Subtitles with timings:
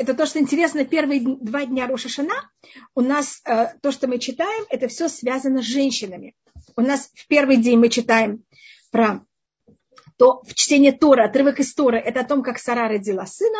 [0.00, 2.50] это то, что интересно, первые два дня Рошашана
[2.94, 6.34] у нас э, то, что мы читаем, это все связано с женщинами.
[6.76, 8.42] У нас в первый день мы читаем
[8.90, 9.20] про
[10.16, 13.58] то в чтении Тора, отрывок из Тора, это о том, как Сара родила сына,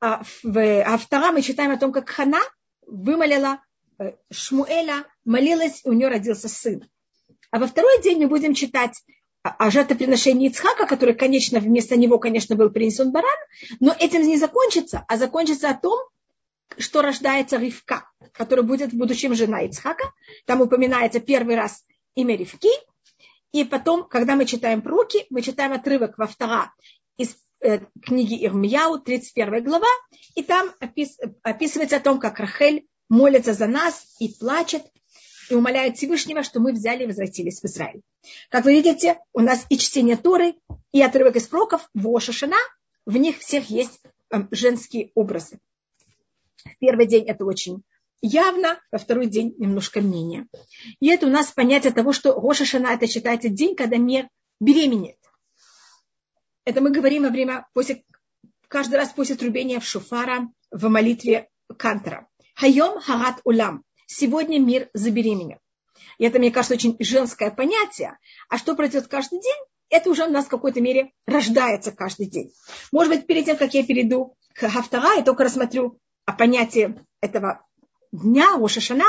[0.00, 2.40] а, в, а втором мы читаем о том, как Хана
[2.86, 3.62] вымолила
[3.98, 6.84] э, Шмуэля, молилась, и у нее родился сын.
[7.52, 9.00] А во второй день мы будем читать
[9.42, 13.36] о жертвоприношении Ицхака, который, конечно, вместо него, конечно, был принесен баран,
[13.80, 15.98] но этим не закончится, а закончится о том,
[16.78, 20.12] что рождается Ривка, которая будет в будущем жена Ицхака.
[20.46, 22.70] Там упоминается первый раз имя Ривки.
[23.52, 26.72] И потом, когда мы читаем пророки, мы читаем отрывок во втора
[27.18, 29.88] из э, книги Ирмияу, 31 глава,
[30.34, 34.84] и там опис, описывается о том, как Рахель молится за нас и плачет,
[35.52, 38.00] и умоляет Всевышнего, что мы взяли и возвратились в Израиль.
[38.48, 40.54] Как вы видите, у нас и чтение Торы,
[40.92, 42.56] и отрывок из пророков, в Ошашана,
[43.04, 45.58] в них всех есть эм, женские образы.
[46.64, 47.82] В первый день это очень
[48.22, 50.46] явно, во второй день немножко менее.
[51.00, 55.18] И это у нас понятие того, что Рошашана это считается день, когда мир беременеет.
[56.64, 58.04] Это мы говорим во время, после,
[58.68, 62.26] каждый раз после трубения в шуфара в молитве Кантера.
[62.54, 63.84] Хайом харат улам.
[64.12, 65.58] Сегодня мир забеременел.
[66.18, 68.18] И это, мне кажется, очень женское понятие.
[68.48, 72.52] А что произойдет каждый день, это уже у нас в какой-то мере рождается каждый день.
[72.92, 77.66] Может быть, перед тем, как я перейду к Хафтара, я только рассмотрю о понятии этого
[78.12, 79.06] дня, Ошашана.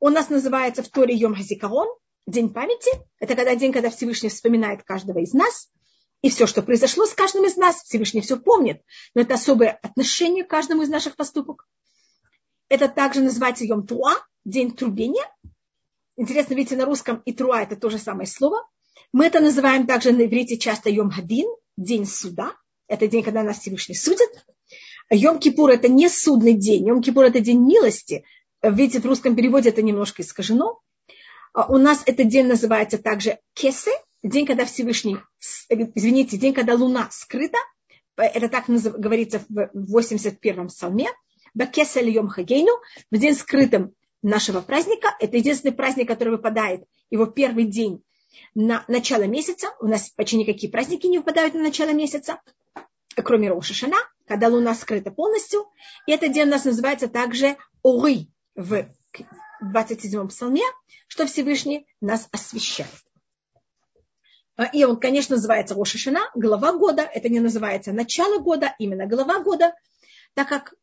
[0.00, 1.88] Он у нас называется в Торе Йом Хазикарон,
[2.26, 2.90] День памяти.
[3.18, 5.68] Это когда день, когда Всевышний вспоминает каждого из нас.
[6.22, 8.82] И все, что произошло с каждым из нас, Всевышний все помнит.
[9.14, 11.66] Но это особое отношение к каждому из наших поступок.
[12.70, 15.28] Это также называется Йом Туа, день трубения.
[16.16, 18.64] Интересно, видите, на русском и труа это то же самое слово.
[19.12, 22.54] Мы это называем также на иврите часто Йом Хадин, день суда.
[22.86, 24.30] Это день, когда нас Всевышний судит.
[25.10, 26.86] Йом Кипур это не судный день.
[26.86, 28.24] Йом Кипур это день милости.
[28.62, 30.80] Видите, в русском переводе это немножко искажено.
[31.52, 33.90] А у нас этот день называется также Кесе,
[34.22, 35.16] день, когда Всевышний,
[35.68, 37.58] извините, день, когда луна скрыта.
[38.16, 41.08] Это так говорится в 81-м псалме.
[41.54, 42.72] Бакеса Йом Хагейну,
[43.10, 45.14] в день скрытым нашего праздника.
[45.18, 48.02] Это единственный праздник, который выпадает его первый день
[48.54, 49.68] на начало месяца.
[49.80, 52.40] У нас почти никакие праздники не выпадают на начало месяца,
[53.16, 53.96] кроме Рошашана,
[54.26, 55.66] когда луна скрыта полностью.
[56.06, 58.86] И этот день у нас называется также Оры в
[59.62, 60.62] 27-м псалме,
[61.08, 62.88] что Всевышний нас освещает.
[64.74, 67.02] И он, конечно, называется Рошашана, глава года.
[67.02, 69.74] Это не называется начало года, именно глава года,
[70.34, 70.74] так как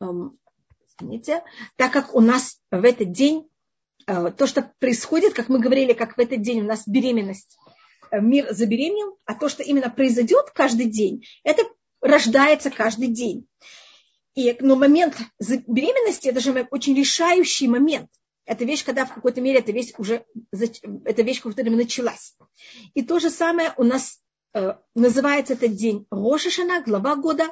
[0.00, 1.42] извините,
[1.76, 3.48] так как у нас в этот день,
[4.06, 7.58] э, то, что происходит, как мы говорили, как в этот день у нас беременность,
[8.10, 11.62] э, мир забеременел, а то, что именно произойдет каждый день, это
[12.00, 13.46] рождается каждый день.
[14.34, 15.16] И, но момент
[15.66, 18.10] беременности, это же очень решающий момент.
[18.44, 22.36] Это вещь, когда в какой-то мере эта вещь уже, эта вещь мере началась.
[22.94, 24.20] И то же самое у нас
[24.54, 27.46] э, называется этот день Рошашана, глава года,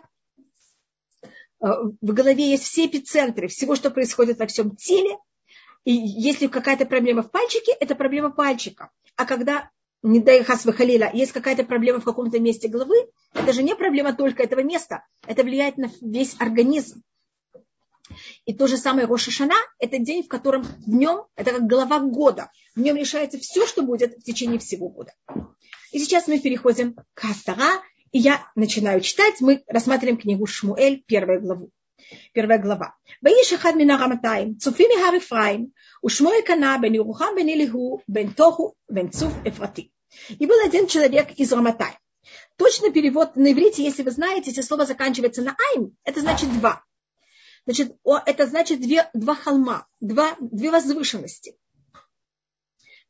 [1.65, 5.17] в голове есть все эпицентры всего, что происходит во всем теле.
[5.85, 8.91] И если какая-то проблема в пальчике, это проблема пальчика.
[9.17, 9.71] А когда,
[10.03, 12.97] не дай хас халила, есть какая-то проблема в каком-то месте головы,
[13.33, 15.05] это же не проблема только этого места.
[15.27, 17.03] Это влияет на весь организм.
[18.45, 22.51] И то же самое Рошашана– это день, в котором в нем, это как голова года,
[22.75, 25.15] в нем решается все, что будет в течение всего года.
[25.93, 27.83] И сейчас мы переходим к Астара,
[28.14, 31.72] и я начинаю читать, мы рассматриваем книгу Шмуэль, первую главу.
[32.34, 32.94] Первая глава.
[33.24, 35.68] ואיש אחד מן הרמתיים, צופים מהר אפרים,
[36.06, 39.90] ושמואל קנה בן ירוחם בן אליהו, בן תוכו, בן צוף אפרתי.
[40.40, 41.94] И был один человек из Раматай.
[42.58, 46.84] Точный перевод на иврите, если вы знаете, если слово заканчивается на айм, это значит два.
[47.66, 47.96] Значит,
[48.26, 51.58] это значит две, два холма, два, две возвышенности.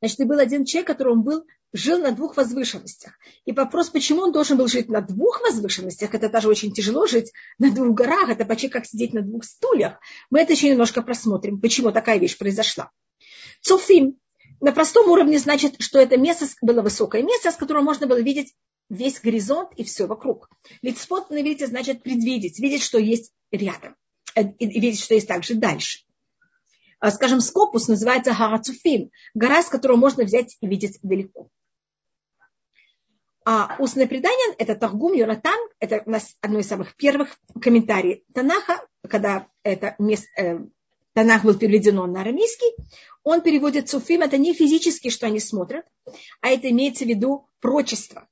[0.01, 3.18] Значит, и был один человек, который он был жил на двух возвышенностях.
[3.44, 7.32] И вопрос, почему он должен был жить на двух возвышенностях, это даже очень тяжело жить
[7.58, 9.98] на двух горах, это почти как сидеть на двух стульях.
[10.30, 12.92] Мы это еще немножко просмотрим, почему такая вещь произошла.
[13.60, 14.18] Цуфим
[14.60, 18.54] на простом уровне значит, что это место было высокое место, с которого можно было видеть
[18.88, 20.48] весь горизонт и все вокруг.
[20.80, 23.96] Лицпот на видите, значит предвидеть, видеть, что есть рядом,
[24.36, 26.04] э, и видеть, что есть также дальше.
[27.00, 31.50] А, скажем, скопус называется Харацуфим, гора, с которой можно взять и видеть далеко.
[33.46, 38.86] А устное предание– это Таргум Йонатан, это у нас одно из самых первых комментариев Танаха,
[39.06, 40.58] когда это место, э,
[41.12, 42.74] Танах был переведен на арамейский,
[43.22, 45.84] он переводит суфим, это не физически, что они смотрят,
[46.40, 48.26] а это имеется в виду прочество.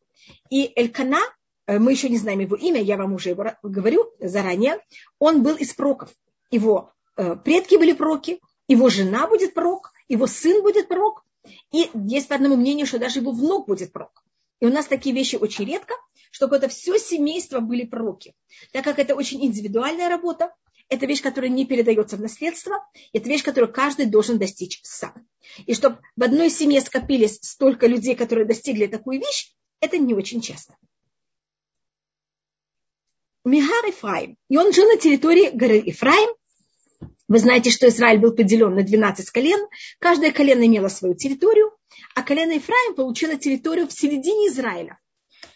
[0.48, 1.20] И Элькана
[1.66, 4.78] э, мы еще не знаем его имя, я вам уже его говорю заранее,
[5.18, 6.10] он был из пророков.
[6.50, 11.22] Его э, предки были пророки, его жена будет пророк, его сын будет пророк,
[11.70, 14.24] и есть по одному мнению, что даже его внук будет пророк.
[14.62, 15.92] И у нас такие вещи очень редко,
[16.30, 18.32] чтобы это все семейство были пророки.
[18.70, 20.54] Так как это очень индивидуальная работа,
[20.88, 22.76] это вещь, которая не передается в наследство,
[23.12, 25.26] это вещь, которую каждый должен достичь сам.
[25.66, 30.40] И чтобы в одной семье скопились столько людей, которые достигли такую вещь, это не очень
[30.40, 30.76] часто.
[33.44, 34.36] Михар Ифраим.
[34.48, 36.36] И он жил на территории горы Ифраим.
[37.28, 39.66] Вы знаете, что Израиль был поделен на 12 колен.
[39.98, 41.72] Каждое колено имело свою территорию,
[42.14, 44.98] а колено Ифраим получило территорию в середине Израиля.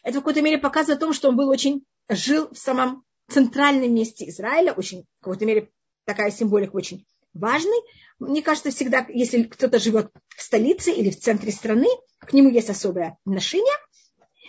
[0.02, 3.92] Это в какой-то мере показывает о том, что он был очень, жил в самом центральном
[3.92, 5.70] месте Израиля, очень, в какой-то мере
[6.04, 7.04] такая символика очень
[7.34, 7.78] важный.
[8.18, 11.88] Мне кажется, всегда, если кто-то живет в столице или в центре страны,
[12.20, 13.74] к нему есть особое отношение.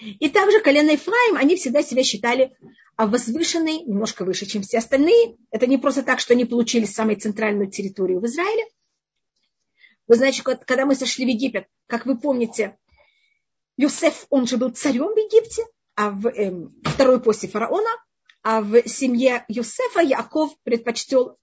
[0.01, 2.55] И также колено Ефраим, они всегда себя считали
[2.97, 5.37] возвышенной, немножко выше, чем все остальные.
[5.51, 8.65] Это не просто так, что они получили самую центральную территорию в Израиле.
[10.07, 12.77] Вы знаете, когда мы сошли в Египет, как вы помните,
[13.75, 15.63] Юсеф, он же был царем в Египте,
[15.95, 17.89] а в, эм, второй после фараона,
[18.41, 21.37] а в семье Юсефа Яков предпочтел,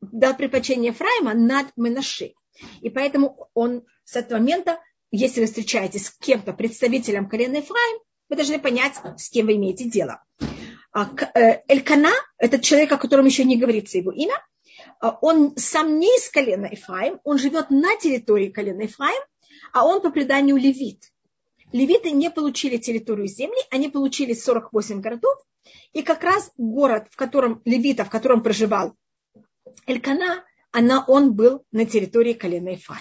[0.00, 2.34] дал предпочтение Ефраима над Менаши.
[2.80, 8.36] И поэтому он с этого момента, если вы встречаетесь с кем-то, представителем колена Ефраим, вы
[8.36, 10.22] должны понять, с кем вы имеете дело.
[10.92, 14.34] А, э, Элькана, этот человек, о котором еще не говорится его имя,
[15.00, 19.22] а, он сам не из колена Ефраим, он живет на территории колена Ефраим,
[19.72, 21.10] а он по преданию левит
[21.72, 25.36] левиты не получили территорию земли, они получили 48 городов,
[25.92, 28.94] и как раз город, в котором левита, в котором проживал
[29.86, 33.00] Элькана, она, он был на территории колена Ифар.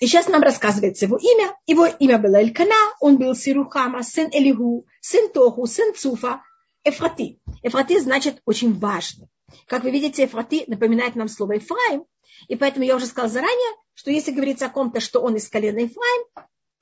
[0.00, 1.56] И сейчас нам рассказывается его имя.
[1.66, 6.42] Его имя было Элькана, он был Сирухама, сын Элигу, сын Тоху, сын Цуфа,
[6.84, 7.38] Эфрати.
[7.62, 9.28] Эфрати значит очень важный.
[9.66, 12.04] Как вы видите, Эфрати напоминает нам слово Ефраим,
[12.48, 15.78] и поэтому я уже сказала заранее, что если говорится о ком-то, что он из колена
[15.78, 16.26] Ефраим,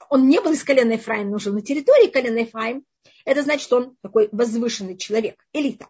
[0.09, 2.85] он не был из колена Ефраим, но жил на территории колена Ефраим,
[3.25, 5.87] это значит, что он такой возвышенный человек, элита.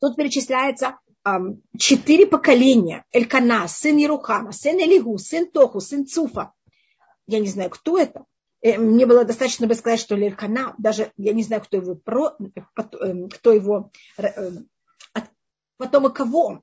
[0.00, 0.98] Тут перечисляется
[1.78, 3.04] четыре поколения.
[3.12, 6.52] Элькана, сын Ерухама, сын Элигу, сын Тоху, сын Цуфа.
[7.26, 8.24] Я не знаю, кто это.
[8.60, 12.36] Э, мне было достаточно бы сказать, что Элькана, даже я не знаю, кто его, про,
[13.00, 14.50] эм, кто его э,
[15.76, 16.62] потомок кого он.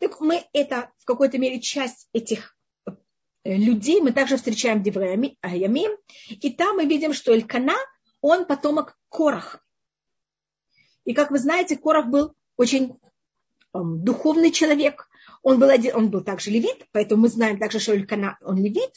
[0.00, 2.56] Так мы это в какой-то мере часть этих
[2.86, 5.90] э, людей мы также встречаем в Девраямим.
[6.28, 7.76] И там мы видим, что Элькана,
[8.20, 9.60] он потомок Кораха.
[11.04, 12.98] И как вы знаете, Корах был очень
[13.84, 15.08] духовный человек.
[15.42, 18.90] Он был, один, он был также левит, поэтому мы знаем также, что Элькана, он левит.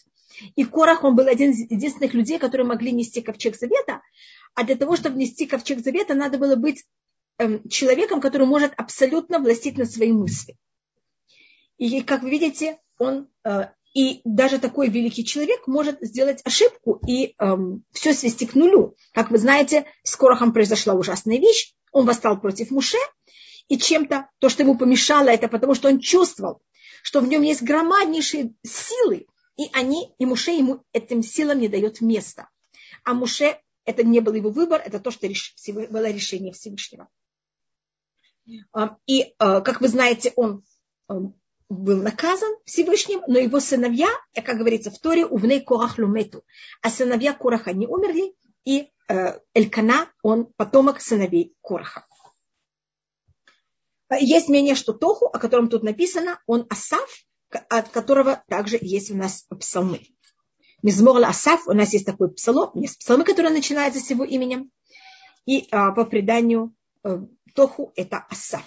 [0.55, 4.01] И Корах, он был один из единственных людей, которые могли нести ковчег завета.
[4.55, 6.85] А для того, чтобы нести ковчег завета, надо было быть
[7.37, 10.57] эм, человеком, который может абсолютно властить над свои мысли.
[11.77, 17.33] И, как вы видите, он э, и даже такой великий человек может сделать ошибку и
[17.39, 18.95] эм, все свести к нулю.
[19.13, 21.73] Как вы знаете, с Корохом произошла ужасная вещь.
[21.91, 22.97] Он восстал против Муше,
[23.69, 26.61] и чем-то то, что ему помешало, это потому, что он чувствовал,
[27.03, 32.01] что в нем есть громаднейшие силы, и они, и Муше ему этим силам не дает
[32.01, 32.49] места.
[33.03, 35.27] А Муше это не был его выбор, это то, что
[35.89, 37.07] было решение Всевышнего.
[38.75, 40.63] Эм, и, э, как вы знаете, он
[41.07, 41.39] эм,
[41.69, 46.43] был наказан Всевышним, но его сыновья, как говорится в Торе, увней Корах лумету.
[46.81, 48.33] А сыновья Кораха не умерли,
[48.65, 48.89] и
[49.55, 52.05] Элькана, он потомок сыновей Кораха.
[54.17, 57.07] Есть мнение, что Тоху, о котором тут написано, он Асав,
[57.49, 60.01] от которого также есть у нас псалмы.
[60.81, 64.71] Мизмор Асав, у нас есть такой псалом, есть псалмы, которые начинаются с его именем.
[65.45, 66.73] И а, по преданию
[67.03, 67.19] э,
[67.53, 68.63] Тоху это Асав.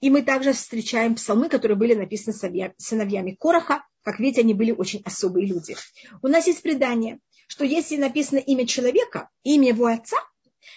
[0.00, 2.34] И мы также встречаем псалмы, которые были написаны
[2.78, 3.84] сыновьями Короха.
[4.02, 5.76] Как видите, они были очень особые люди.
[6.22, 10.16] У нас есть предание, что если написано имя человека, имя его отца,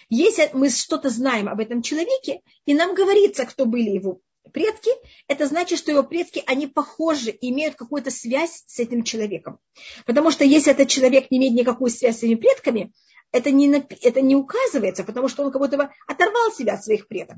[0.08, 4.20] если мы что-то знаем об этом человеке, и нам говорится, кто были его
[4.52, 4.90] предки,
[5.28, 9.58] это значит, что его предки, они похожи, имеют какую-то связь с этим человеком.
[10.06, 12.92] Потому что если этот человек не имеет никакую связь с своими предками,
[13.32, 13.68] это не,
[14.02, 17.36] это не указывается, потому что он как будто бы оторвал себя от своих предков.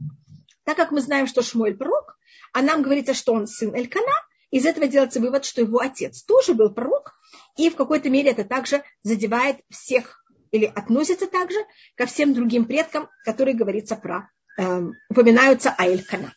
[0.65, 2.19] Так как мы знаем, что Шмуэль пророк,
[2.53, 4.13] а нам говорится, что он сын Элькана,
[4.51, 7.15] из этого делается вывод, что его отец тоже был пророк,
[7.57, 11.59] и в какой-то мере это также задевает всех или относится также
[11.97, 16.35] ко всем другим предкам, которые говорится про, э, упоминаются о Элькана.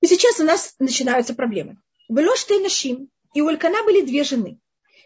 [0.00, 1.78] И сейчас у нас начинаются проблемы.
[2.08, 4.58] Было что и у Элькана были две жены.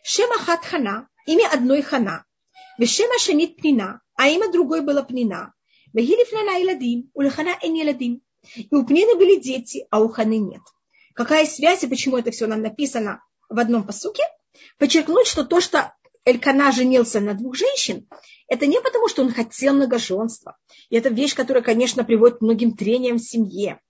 [0.03, 2.25] Шема Хат Хана, имя одной Хана.
[2.79, 5.53] Вешема шамит пнина, а имя другой было пнина.
[5.93, 8.23] Вегилиф на иладим, у лехана эн еладим.
[8.55, 10.63] И у пнины были дети, а у ханы нет.
[11.15, 14.23] Какая связь и почему это все нам написано в одном посуке?
[14.79, 15.93] Подчеркнуть, что то, что
[16.25, 18.09] Элькана женился на двух женщин,
[18.49, 20.57] это не потому, что он хотел многоженства.
[20.89, 23.81] И это вещь, которая, конечно, приводит к многим трениям в семье.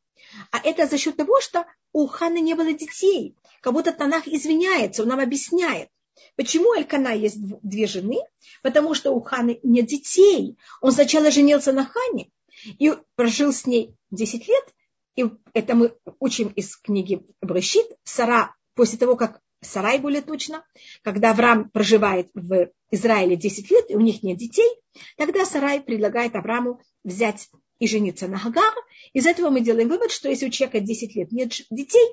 [0.50, 3.36] А это за счет того, что у Ханы не было детей.
[3.60, 5.88] Как будто Танах извиняется, он нам объясняет.
[6.36, 8.18] Почему Элькана есть две жены?
[8.62, 10.56] Потому что у Ханы нет детей.
[10.80, 12.30] Он сначала женился на Хане
[12.64, 14.74] и прожил с ней 10 лет.
[15.16, 17.86] И это мы учим из книги Брешит.
[18.04, 20.64] Сара, после того, как Сарай более точно,
[21.02, 24.68] когда Авраам проживает в Израиле 10 лет, и у них нет детей,
[25.16, 27.48] тогда Сарай предлагает Аврааму взять
[27.78, 28.74] и жениться на Хагар.
[29.12, 32.08] Из этого мы делаем вывод, что если у человека 10 лет нет детей,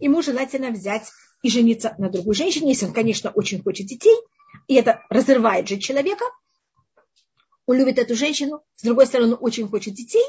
[0.00, 1.10] ему желательно взять
[1.42, 4.16] и жениться на другой женщине, если он, конечно, очень хочет детей,
[4.66, 6.24] и это разрывает же человека.
[7.66, 10.24] Он любит эту женщину, с другой стороны, он очень хочет детей.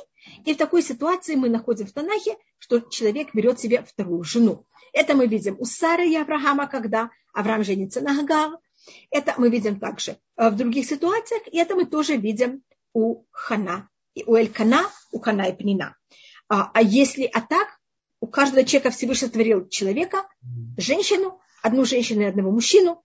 [0.46, 4.66] И в такой ситуации мы находим в Танахе, что человек берет себе вторую жену.
[4.92, 8.58] Это мы видим у Сары и Авраама, когда Авраам женится на Гагар.
[9.12, 12.64] Это мы видим также э, в других ситуациях, и это мы тоже видим
[12.94, 13.90] у Хана,
[14.26, 15.96] у Элькана, у Хана и Пнина.
[16.50, 17.68] А, а если а так,
[18.22, 20.28] у каждого человека Всевышний творил человека,
[20.78, 23.04] женщину, одну женщину и одного мужчину.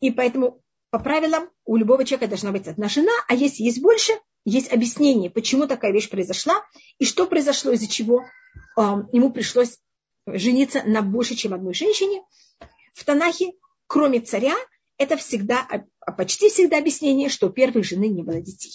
[0.00, 0.62] И поэтому
[0.96, 4.14] по правилам у любого человека должна быть одна жена, а если есть больше,
[4.46, 6.64] есть объяснение, почему такая вещь произошла
[6.98, 8.80] и что произошло, из-за чего э,
[9.12, 9.76] ему пришлось
[10.26, 12.22] жениться на больше, чем одной женщине.
[12.94, 13.52] В Танахе,
[13.86, 14.54] кроме царя,
[14.96, 18.72] это всегда, а, а почти всегда объяснение, что у первой жены не было детей.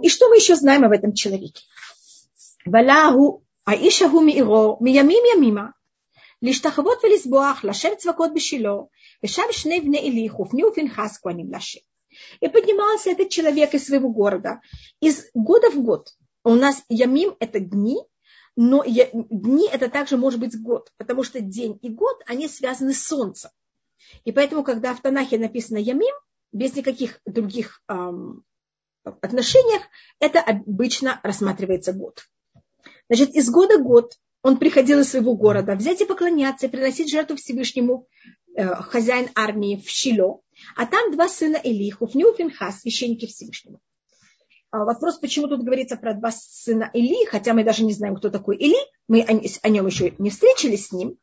[0.00, 1.62] И что мы еще знаем об этом человеке?
[2.64, 5.74] Валяху аишаху миро миямим ямима.
[6.40, 8.88] Лишь велисбуах лашем цвакот бешило.
[12.40, 14.60] И поднимался этот человек из своего города.
[15.00, 16.10] Из года в год.
[16.44, 17.98] У нас Ямим– это дни,
[18.56, 23.02] но дни– это также может быть год, потому что день и год, они связаны с
[23.04, 23.50] солнцем.
[24.24, 26.14] И поэтому, когда в Танахе написано Ямим,
[26.52, 28.44] без никаких других эм,
[29.04, 29.82] отношениях,
[30.20, 32.24] это обычно рассматривается год.
[33.08, 37.36] Значит, из года в год он приходил из своего города взять и поклоняться, приносить жертву
[37.36, 38.06] Всевышнему
[38.56, 40.40] хозяин армии в Шило,
[40.76, 43.80] а там два сына Или, Хуфни и Финхас, священники Всевышнему.
[44.70, 48.30] А вопрос, почему тут говорится про два сына Или, хотя мы даже не знаем, кто
[48.30, 48.76] такой Или,
[49.08, 51.18] мы о, нем еще не встретились с ним.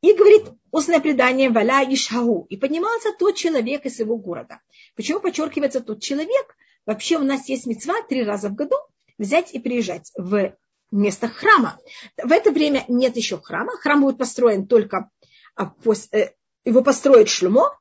[0.00, 2.46] И говорит устное предание Валя Ишау.
[2.50, 4.60] И поднимался тот человек из его города.
[4.96, 6.56] Почему подчеркивается тот человек?
[6.84, 8.76] Вообще у нас есть мецва три раза в году
[9.16, 10.54] взять и приезжать в
[10.90, 11.78] место храма.
[12.22, 13.72] В это время нет еще храма.
[13.78, 15.10] Храм будет построен только
[15.54, 16.30] а, после, э,
[16.64, 17.78] его построит Шлюмо,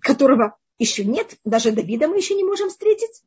[0.00, 1.36] которого еще нет.
[1.44, 3.22] Даже Давида мы еще не можем встретить.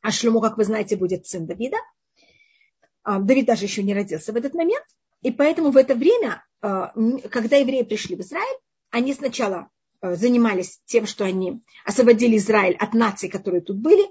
[0.00, 1.78] А Шлюмо, как вы знаете, будет сын Давида.
[3.02, 4.84] А, Давид даже еще не родился в этот момент.
[5.22, 6.92] И поэтому в это время, а,
[7.30, 8.58] когда евреи пришли в Израиль,
[8.90, 9.68] они сначала
[10.00, 14.06] занимались тем, что они освободили Израиль от наций, которые тут были.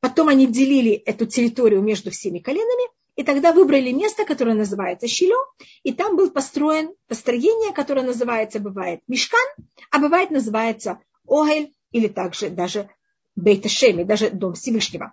[0.00, 2.90] Потом они делили эту территорию между всеми коленами.
[3.14, 5.36] И тогда выбрали место, которое называется Шило,
[5.82, 9.46] и там был построен построение, которое называется, бывает Мешкан,
[9.90, 12.88] а бывает называется Огель или также даже
[13.36, 15.12] Бейташеми, даже Дом Всевышнего.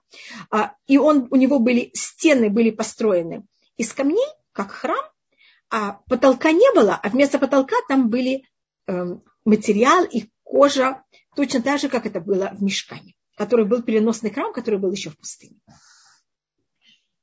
[0.49, 3.45] А, и он, у него были стены были построены
[3.77, 5.05] из камней, как храм,
[5.69, 8.43] а потолка не было, а вместо потолка там были
[8.87, 11.03] эм, материал и кожа,
[11.35, 15.11] точно так же, как это было в Мешкане, который был переносный храм, который был еще
[15.11, 15.59] в пустыне.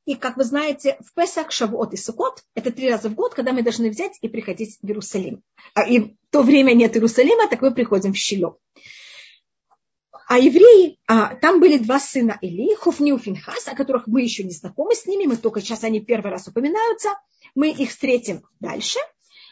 [0.07, 3.53] И, как вы знаете, в Песах, Шавуот и Сукот– это три раза в год, когда
[3.53, 5.43] мы должны взять и приходить в Иерусалим.
[5.75, 8.57] А, и в то время нет Иерусалима, так мы приходим в Щило.
[10.29, 14.45] А евреи, а, там были два сына Или, Хуфни и Финхас, о которых мы еще
[14.45, 17.09] не знакомы с ними, мы только сейчас они первый раз упоминаются.
[17.57, 19.01] Мы их встретим дальше.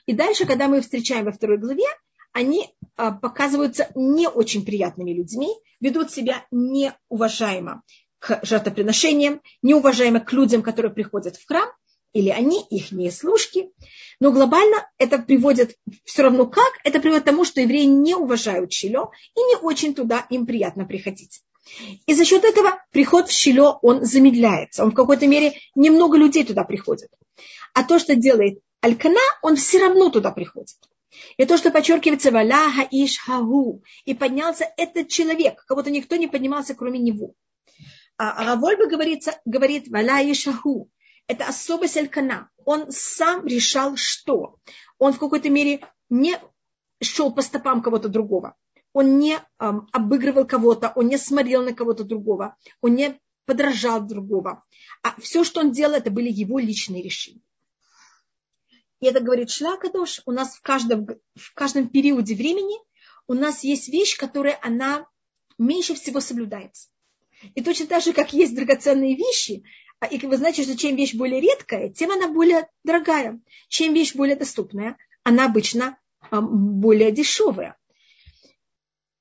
[0.07, 1.87] И дальше, когда мы их встречаем во второй главе,
[2.33, 5.49] они а, показываются не очень приятными людьми,
[5.81, 7.83] ведут себя неуважаемо
[8.43, 11.69] жертвоприношениям, неуважаемо к людям, которые приходят в храм,
[12.13, 13.71] или они, их не служки.
[14.21, 18.73] Но глобально это приводит все равно как, это приводит к тому, что евреи не уважают
[18.73, 21.43] Шило и не очень туда им приятно приходить.
[22.07, 24.85] И за счет этого приход в Шило, он замедляется.
[24.85, 27.11] Он в какой-то мере немного людей туда приходит.
[27.73, 30.77] А то, что делает Алькана, он все равно туда приходит.
[31.37, 36.75] И то, что подчеркивается Валя Хаиш Хагу, и поднялся этот человек, кого-то никто не поднимался,
[36.75, 37.35] кроме него.
[38.17, 40.91] А Равольба говорится, говорит Валя Шаху.
[41.27, 42.51] Это особость Алькана.
[42.65, 44.57] Он сам решал, что.
[44.99, 45.81] Он в какой-то мере
[46.11, 46.39] не
[47.03, 48.57] шел по стопам кого-то другого.
[48.93, 54.65] он не эм, обыгрывал кого-то, он не смотрел на кого-то другого, он не подражал другого.
[55.03, 57.43] А все, что он делал, это были его личные решения.
[59.01, 62.77] И это говорит Шлакадош, у нас в каждом, в каждом периоде времени
[63.27, 65.07] у нас есть вещь, которая она
[65.59, 66.89] меньше всего соблюдается.
[67.55, 69.65] И точно так же, как есть драгоценные вещи,
[70.01, 73.41] а, и вы знаете, что чем вещь более редкая, тем она более дорогая.
[73.69, 75.99] Чем вещь более доступная, она обычно
[76.31, 77.77] более дешевая.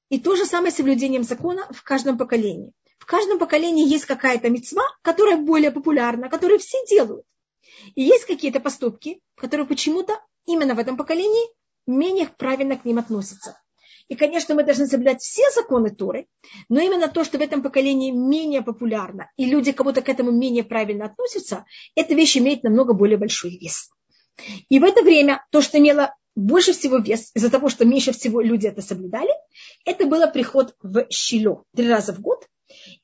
[0.10, 2.74] И то же самое с соблюдением закона в каждом поколении.
[3.00, 7.26] В каждом поколении есть какая-то мецва, которая более популярна, которую все делают.
[7.96, 11.50] И есть какие-то поступки, которые почему-то именно в этом поколении
[11.86, 13.60] менее правильно к ним относятся.
[14.08, 16.28] И, конечно, мы должны соблюдать все законы Торы,
[16.70, 20.64] но именно то, что в этом поколении менее популярно, и люди кого-то к этому менее
[20.64, 23.90] правильно относятся, эта вещь имеет намного более большой вес.
[24.70, 28.42] И в это время то, что имело больше всего вес, из-за того, что меньше всего
[28.42, 29.32] люди это соблюдали,
[29.86, 32.48] это был приход в Щило три раза в год.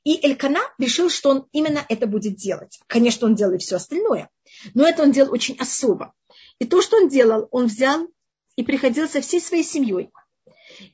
[0.04, 2.80] И Элькана решил, что он именно это будет делать.
[2.88, 4.28] Конечно, он делал и все остальное,
[4.74, 6.12] но это он делал очень особо.
[6.58, 8.08] И то, что он делал, он взял
[8.56, 10.10] и приходил со всей своей семьей.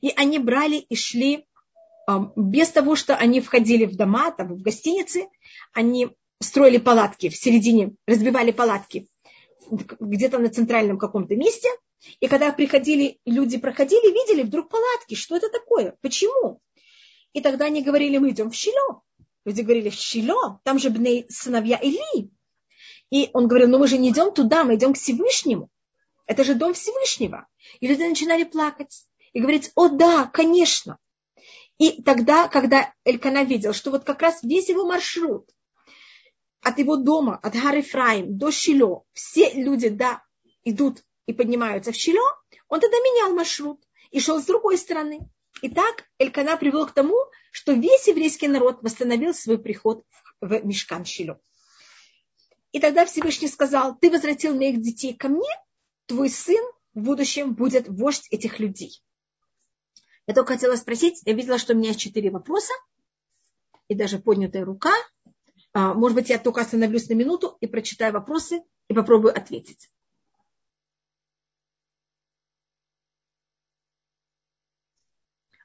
[0.01, 1.45] И они брали и шли
[2.35, 5.27] без того, что они входили в дома, там, в гостиницы,
[5.73, 9.07] они строили палатки в середине, разбивали палатки
[9.69, 11.69] где-то на центральном каком-то месте.
[12.19, 15.15] И когда приходили, люди проходили, видели вдруг палатки.
[15.15, 15.95] Что это такое?
[16.01, 16.61] Почему?
[17.33, 19.01] И тогда они говорили, мы идем в Щило.
[19.43, 22.29] Люди говорили, в Щило, там же бней сыновья Или.
[23.09, 25.69] И он говорил, ну мы же не идем туда, мы идем к Всевышнему.
[26.25, 27.47] Это же дом Всевышнего.
[27.79, 30.97] И люди начинали плакать и говорить, о да, конечно.
[31.77, 35.49] И тогда, когда Элькана видел, что вот как раз весь его маршрут
[36.61, 40.23] от его дома, от Гар Ефраим до Шило, все люди, да,
[40.63, 42.25] идут и поднимаются в Шило,
[42.67, 43.81] он тогда менял маршрут
[44.11, 45.29] и шел с другой стороны.
[45.61, 47.17] И так Элькана привел к тому,
[47.51, 50.03] что весь еврейский народ восстановил свой приход
[50.41, 51.39] в Мешкан Шило.
[52.71, 55.49] И тогда Всевышний сказал, ты возвратил моих детей ко мне,
[56.05, 59.01] твой сын в будущем будет вождь этих людей.
[60.27, 62.73] Я только хотела спросить, я видела, что у меня четыре вопроса,
[63.87, 64.91] и даже поднятая рука.
[65.73, 69.89] А, может быть, я только остановлюсь на минуту и прочитаю вопросы и попробую ответить.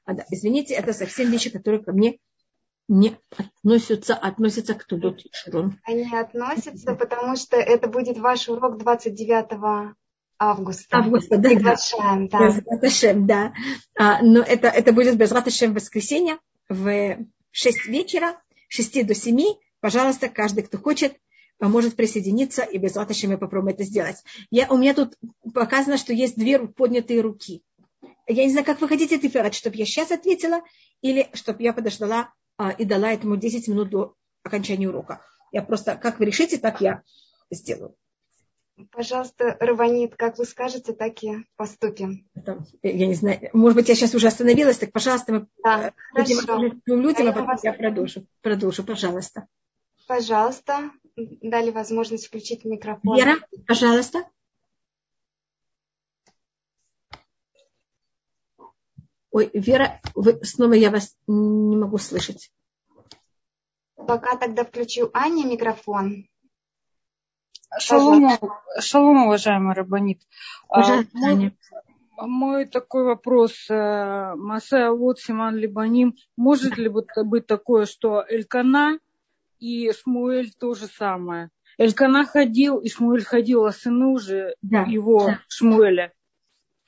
[0.05, 2.19] А, да, извините, это совсем вещи, которые ко мне
[2.87, 4.85] не относятся, относятся к
[5.31, 5.79] Широн.
[5.83, 9.97] Они относятся, потому что это будет ваш урок 29
[10.39, 10.97] августа.
[10.97, 11.49] Августа, да.
[11.49, 12.39] Приглашаем, да.
[12.39, 12.53] да.
[13.25, 13.53] да.
[13.97, 16.37] А, но это, это будет без Раташем в воскресенье
[16.69, 17.17] в
[17.51, 19.39] 6 вечера, 6 до 7
[19.83, 21.17] пожалуйста, каждый, кто хочет,
[21.59, 24.23] может присоединиться, и без латыши мы попробуем это сделать.
[24.49, 25.15] Я, у меня тут
[25.53, 27.61] показано, что есть две поднятые руки.
[28.27, 30.61] Я не знаю, как вы хотите тиферать, чтобы я сейчас ответила,
[31.01, 35.21] или чтобы я подождала а, и дала этому 10 минут до окончания урока.
[35.51, 37.01] Я просто, как вы решите, так я
[37.51, 37.95] сделаю.
[38.91, 42.27] Пожалуйста, Раванит, как вы скажете, так и поступим.
[42.81, 47.27] Я не знаю, может быть, я сейчас уже остановилась, так, пожалуйста, мы да, людям, людям
[47.29, 49.47] а потом я продолжу, продолжу, пожалуйста.
[50.07, 53.15] Пожалуйста, дали возможность включить микрофон.
[53.15, 53.35] Вера,
[53.67, 54.25] пожалуйста.
[59.29, 62.51] Ой, Вера, вы, снова я вас не могу слышать.
[63.95, 66.27] Пока тогда включу Аня микрофон.
[67.79, 68.29] Шалом,
[68.79, 70.21] шалом, уважаемый Рабанит.
[70.69, 71.55] А, мой,
[72.17, 73.53] мой такой вопрос.
[73.69, 76.15] Э, Масая вот Симан Либаним.
[76.37, 78.99] Может ли быть такое, что Элькана
[79.59, 81.49] и Шмуэль то же самое.
[81.77, 85.39] Элькана ходил, и Шмуэль ходил, а сыны уже да, его да.
[85.47, 86.13] Шмуэля.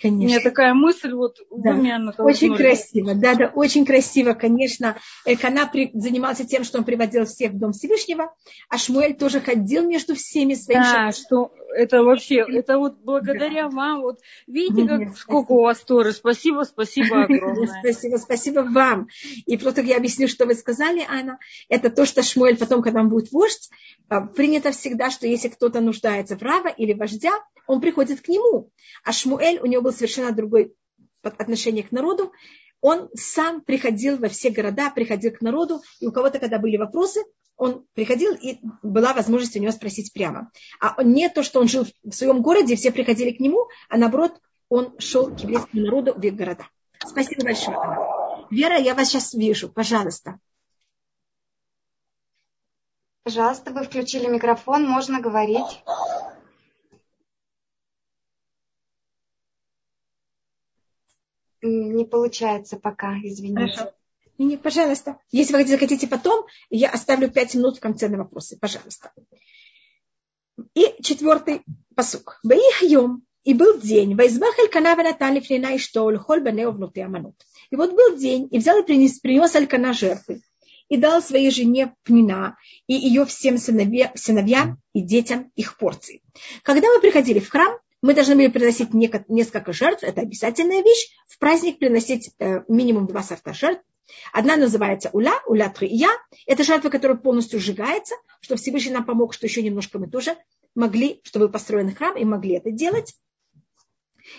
[0.01, 0.25] Конечно.
[0.25, 1.71] У меня такая мысль, вот да.
[1.71, 4.97] вы меня Очень красиво, да, да, очень красиво, конечно.
[5.25, 8.33] Элькана при, занимался тем, что он приводил всех в Дом Всевышнего,
[8.69, 10.83] а Шмуэль тоже ходил между всеми своими.
[10.83, 13.69] Да, что это вообще, это вот благодаря да.
[13.69, 15.59] вам, вот видите, как Нет, сколько спасибо.
[15.59, 16.11] у вас Торы.
[16.11, 17.79] Спасибо, спасибо огромное.
[17.79, 19.07] Спасибо, спасибо вам.
[19.45, 21.39] И просто я объясню, что вы сказали, Анна.
[21.69, 23.69] Это то, что Шмуэль потом, когда он будет вождь,
[24.09, 27.31] а, принято всегда, что если кто-то нуждается в рава или вождя,
[27.67, 28.71] он приходит к нему.
[29.03, 30.73] А Шмуэль, у него был совершенно другой
[31.21, 32.33] отношение к народу.
[32.81, 37.23] Он сам приходил во все города, приходил к народу, и у кого-то, когда были вопросы,
[37.55, 40.51] он приходил, и была возможность у него спросить прямо.
[40.79, 44.41] А не то, что он жил в своем городе, все приходили к нему, а наоборот,
[44.69, 46.67] он шел к еврейскому народу в их города.
[47.05, 47.77] Спасибо большое.
[48.49, 49.69] Вера, я вас сейчас вижу.
[49.69, 50.39] Пожалуйста.
[53.23, 55.83] Пожалуйста, вы включили микрофон, можно говорить.
[61.65, 63.73] Не получается пока, извините.
[63.73, 63.93] Хорошо.
[64.37, 65.17] Не, пожалуйста.
[65.31, 68.57] Если вы захотите потом, я оставлю пять минут в конце на вопросы.
[68.59, 69.11] Пожалуйста.
[70.73, 71.63] И четвертый
[71.95, 72.39] посук.
[72.43, 73.23] Баихайом.
[73.43, 74.15] И был день.
[74.15, 77.35] Вайзбах Элькана Ванатан Лифлина и что Лхоль Банео внутри Аманут.
[77.69, 80.41] И вот был день, и взял и принес, принес Алькана жертвы.
[80.89, 86.21] И дал своей жене Пнина и ее всем сыновья, сыновьям и детям их порции.
[86.63, 91.09] Когда мы приходили в храм, мы должны были приносить несколько жертв, это обязательная вещь.
[91.27, 93.83] В праздник приносить э, минимум два сорта жертв.
[94.31, 96.09] Одна называется уля, уля трия.
[96.45, 100.37] Это жертва, которая полностью сжигается, что Всевышний нам помог, что еще немножко мы тоже
[100.75, 103.15] могли, чтобы построен храм, и могли это делать.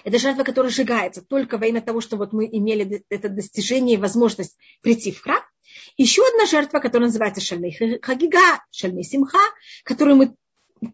[0.05, 4.01] Это жертва, которая сжигается только во имя того, что вот мы имели это достижение и
[4.01, 5.43] возможность прийти в храм.
[5.97, 9.41] Еще одна жертва, которая называется Шальмей Хагига, Шальмей Симха,
[9.83, 10.37] которую мы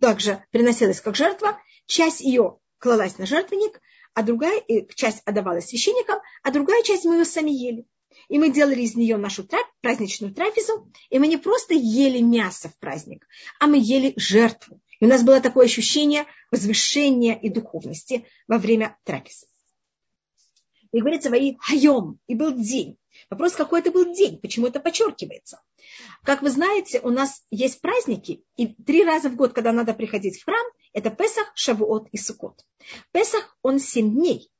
[0.01, 1.59] также приносилась как жертва.
[1.87, 3.81] Часть ее клалась на жертвенник,
[4.13, 4.61] а другая
[4.95, 7.87] часть отдавалась священникам, а другая часть мы ее сами ели.
[8.29, 12.69] И мы делали из нее нашу трап, праздничную трапезу, и мы не просто ели мясо
[12.69, 13.27] в праздник,
[13.59, 14.81] а мы ели жертву.
[15.01, 19.47] И у нас было такое ощущение возвышения и духовности во время трапезы.
[20.91, 22.99] И говорится, вои хайом, и был день.
[23.31, 25.63] Вопрос, какой это был день, почему это подчеркивается.
[26.25, 30.39] Как вы знаете, у нас есть праздники, и три раза в год, когда надо приходить
[30.39, 32.65] в храм, это Песах, Шавуот и Сукот.
[33.13, 34.51] Песах, он семь дней.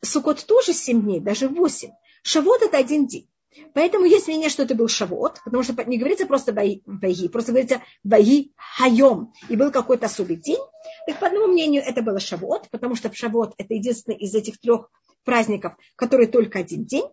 [0.00, 1.92] Сукот тоже семь дней, даже восемь.
[2.22, 3.28] Шавуот это один день.
[3.74, 6.82] Поэтому есть мнение, что это был Шавуот, потому что не говорится просто Ваи,
[7.28, 9.32] просто говорится Ваи Хайом.
[9.48, 10.60] И был какой-то особый день.
[11.06, 14.88] Так по одному мнению это было Шавуот, потому что Шавуот это единственный из этих трех
[15.24, 17.04] праздников, который только один день.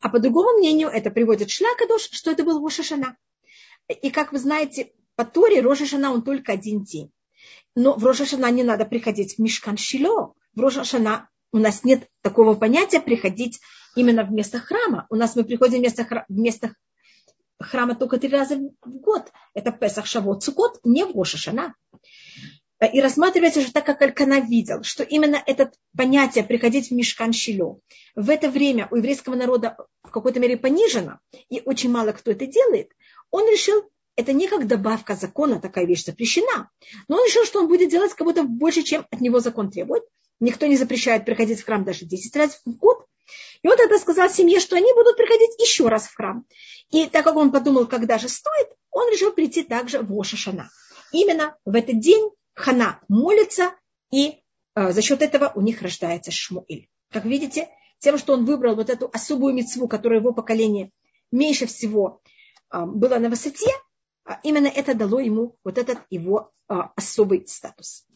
[0.00, 3.16] А по другому мнению это приводит Шлакадош, что это был Рошашана.
[3.88, 7.10] И как вы знаете, по Торе Рошашана он только один день.
[7.74, 10.34] Но в Рошашана не надо приходить в Мишкан Шило.
[10.54, 13.60] В Рошашана у нас нет такого понятия приходить
[13.96, 15.06] именно в место храма.
[15.10, 16.74] У нас мы приходим вместо, вместо
[17.60, 19.30] храма только три раза в год.
[19.54, 21.74] Это Песах, Шавот, Цукот, не в Рошашана.
[22.92, 27.78] И рассматривается же так, как Алькана видел, что именно это понятие приходить в Мишкан Шило
[28.14, 32.46] в это время у еврейского народа в какой-то мере понижено, и очень мало кто это
[32.46, 32.90] делает,
[33.30, 36.70] он решил, это не как добавка закона, такая вещь запрещена,
[37.08, 40.04] но он решил, что он будет делать как будто больше, чем от него закон требует.
[40.40, 43.06] Никто не запрещает приходить в храм даже 10 раз в год.
[43.62, 46.44] И он тогда сказал семье, что они будут приходить еще раз в храм.
[46.90, 50.70] И так как он подумал, когда же стоит, он решил прийти также в Ошашана.
[51.12, 53.74] Именно в этот день Хана молится,
[54.12, 54.42] и
[54.74, 56.88] э, за счет этого у них рождается Шмуэль.
[57.10, 60.90] Как видите, тем, что он выбрал вот эту особую мицву, которая его поколение
[61.32, 62.20] меньше всего
[62.70, 63.70] э, было на высоте,
[64.42, 68.06] именно это дало ему вот этот его э, особый статус.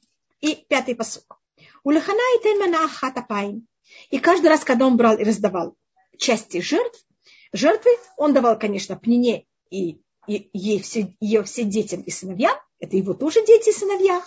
[0.40, 1.38] И пятый пасук.
[1.82, 3.66] ולחנה יתן מנה אחת אפים.
[4.10, 5.76] И каждый раз, когда он брал и раздавал
[6.16, 7.04] части жертв,
[7.52, 12.96] жертвы, он давал, конечно, Пнине и, и ей все, ее все детям и сыновьям, это
[12.96, 14.22] его тоже дети и сыновья.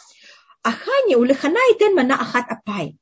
[0.63, 2.97] А Хане у Лехана и Тенмана Ахат Апай.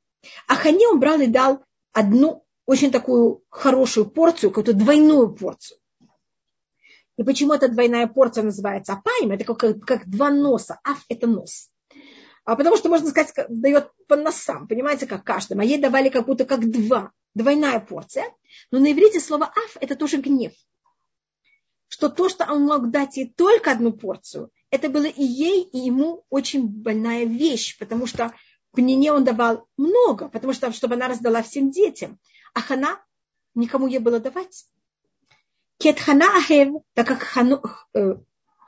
[0.46, 5.78] А Хане он брал и дал одну очень такую хорошую порцию, какую-то двойную порцию.
[7.16, 9.32] И почему эта двойная порция называется апаем?
[9.32, 10.80] Это как, как два носа.
[10.84, 11.70] Аф– это нос.
[12.44, 15.60] А потому что, можно сказать, дает по носам, понимаете, как каждому.
[15.60, 18.24] А ей давали как будто как два, двойная порция.
[18.70, 20.52] Но на иврите слово аф– это тоже гнев.
[21.88, 25.78] Что то, что он мог дать ей только одну порцию, это было и ей, и
[25.78, 28.32] ему очень больная вещь, потому что
[28.72, 32.18] Пнине он давал много, потому что, чтобы она раздала всем детям.
[32.54, 33.00] А Хана
[33.54, 34.66] никому ей было давать.
[35.80, 37.62] Кетхана Ахев, так как Хану,
[37.94, 38.16] э,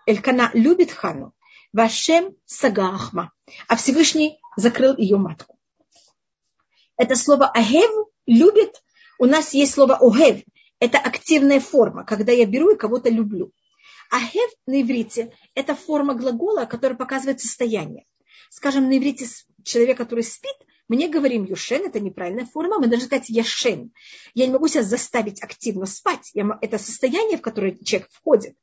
[0.07, 1.35] Элькана любит Хану,
[1.71, 3.33] Вашем Сагахма,
[3.69, 5.59] а Всевышний закрыл ее матку.
[6.97, 7.91] Это слово Ахев
[8.27, 8.83] любит.
[9.19, 10.43] У нас есть слово Огев.
[10.79, 13.53] Это активная форма, когда я беру и кого-то люблю.
[14.11, 18.07] Ахев на иврите– это форма глагола, которая показывает состояние.
[18.49, 19.27] Скажем, на иврите
[19.65, 20.57] человек, который спит,
[20.93, 23.95] мы не говорим юшен, это неправильная форма, мы должны сказать яшен.
[24.35, 26.31] Я не могу себя заставить активно спать.
[26.35, 28.59] Я, это состояние, в которое человек входит,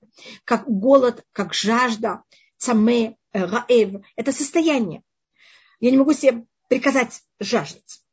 [0.46, 2.22] как голод, как жажда,
[2.56, 5.02] цаме, э, раэв, это состояние.
[5.80, 8.04] Я не могу себе приказать жаждать.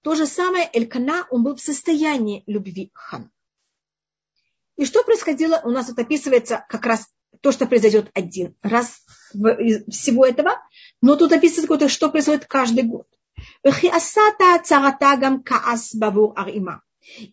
[0.00, 3.30] То же самое Элькана, он был в состоянии любви хан.
[4.76, 5.60] И что происходило?
[5.64, 7.06] У нас тут описывается как раз
[7.42, 9.02] то, что произойдет один раз
[9.90, 10.66] всего этого,
[11.02, 13.06] но тут описывается, что происходит каждый год.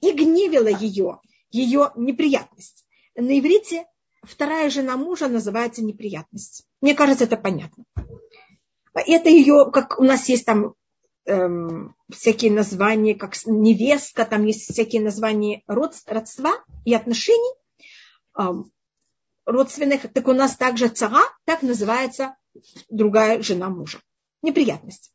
[0.02, 1.20] И гневила ее,
[1.50, 2.86] ее неприятность.
[3.16, 3.86] На иврите
[4.24, 6.66] вторая жена мужа называется неприятность.
[6.82, 7.86] Мне кажется, это понятно.
[8.94, 10.76] Это ее, как у нас есть там
[11.26, 17.54] эм, всякие названия, как невестка, там есть всякие названия род, родства и отношений
[19.46, 20.12] родственных.
[20.14, 22.36] Так у нас также цара, так называется
[22.90, 24.00] другая жена мужа.
[24.42, 25.14] Неприятность.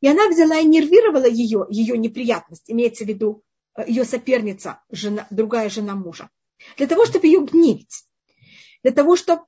[0.00, 3.42] И она взяла и нервировала ее, ее неприятность, имеется в виду
[3.76, 6.30] э, ее соперница, жена, другая жена мужа,
[6.76, 8.04] для того, чтобы ее гневить,
[8.82, 9.42] для того, чтобы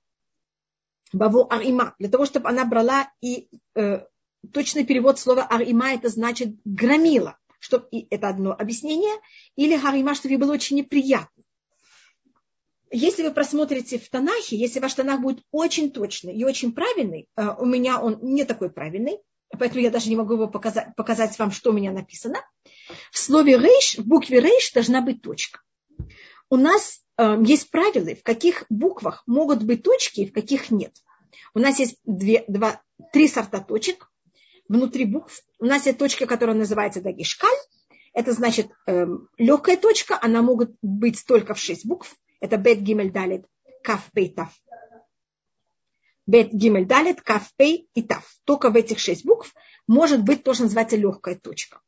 [1.12, 4.04] для того, чтобы она брала и э,
[4.52, 9.14] точный перевод слова Арима это значит громила, чтобы и это одно объяснение,
[9.56, 11.42] или Арима, чтобы ей было очень неприятно.
[12.90, 17.48] Если вы просмотрите в Танахе, если ваш Танах будет очень точный и очень правильный, э,
[17.58, 19.18] у меня он не такой правильный,
[19.56, 22.40] поэтому я даже не могу его показать, показать вам, что у меня написано.
[23.12, 25.60] В слове рейш, в букве рейш должна быть точка.
[26.50, 30.92] У нас э, есть правила, в каких буквах могут быть точки и в каких нет.
[31.54, 32.82] У нас есть две, два,
[33.12, 34.10] три сорта точек
[34.68, 35.42] внутри букв.
[35.58, 37.48] У нас есть точка, которая называется дагишкаль.
[38.14, 39.06] Это значит э,
[39.36, 42.16] легкая точка, она может быть только в шесть букв.
[42.40, 43.44] Это бет гимель далит
[43.82, 44.50] каф пей таф.
[46.28, 48.36] Бет гимель далит каф пей и таф.
[48.44, 49.54] Только в этих шесть букв
[49.86, 51.80] может быть то, что называется легкая точка.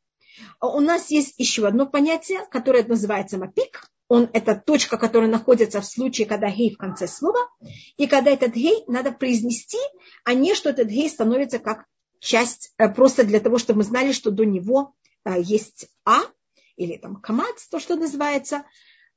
[0.59, 3.87] А у нас есть еще одно понятие, которое называется мапик.
[4.07, 7.37] Он, это точка, которая находится в случае, когда гей в конце слова.
[7.97, 9.77] И когда этот гей надо произнести,
[10.23, 11.85] а не что этот гей становится как
[12.19, 16.21] часть, э, просто для того, чтобы мы знали, что до него э, есть а,
[16.77, 18.63] или там камац, то, что называется,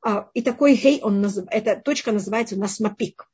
[0.02, 3.26] а, и такой гей, он эта точка называется у нас мапик.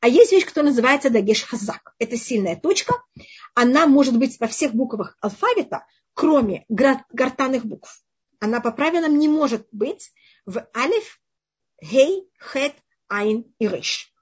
[0.00, 1.94] А есть вещь, которая называется дагеш хазак.
[1.98, 3.02] Это сильная точка.
[3.54, 8.02] Она может быть во всех буквах алфавита, кроме гортанных букв.
[8.40, 10.12] Она по правилам не может быть
[10.46, 11.20] в алиф,
[11.82, 12.74] гей, хет,
[13.08, 14.12] айн и риш.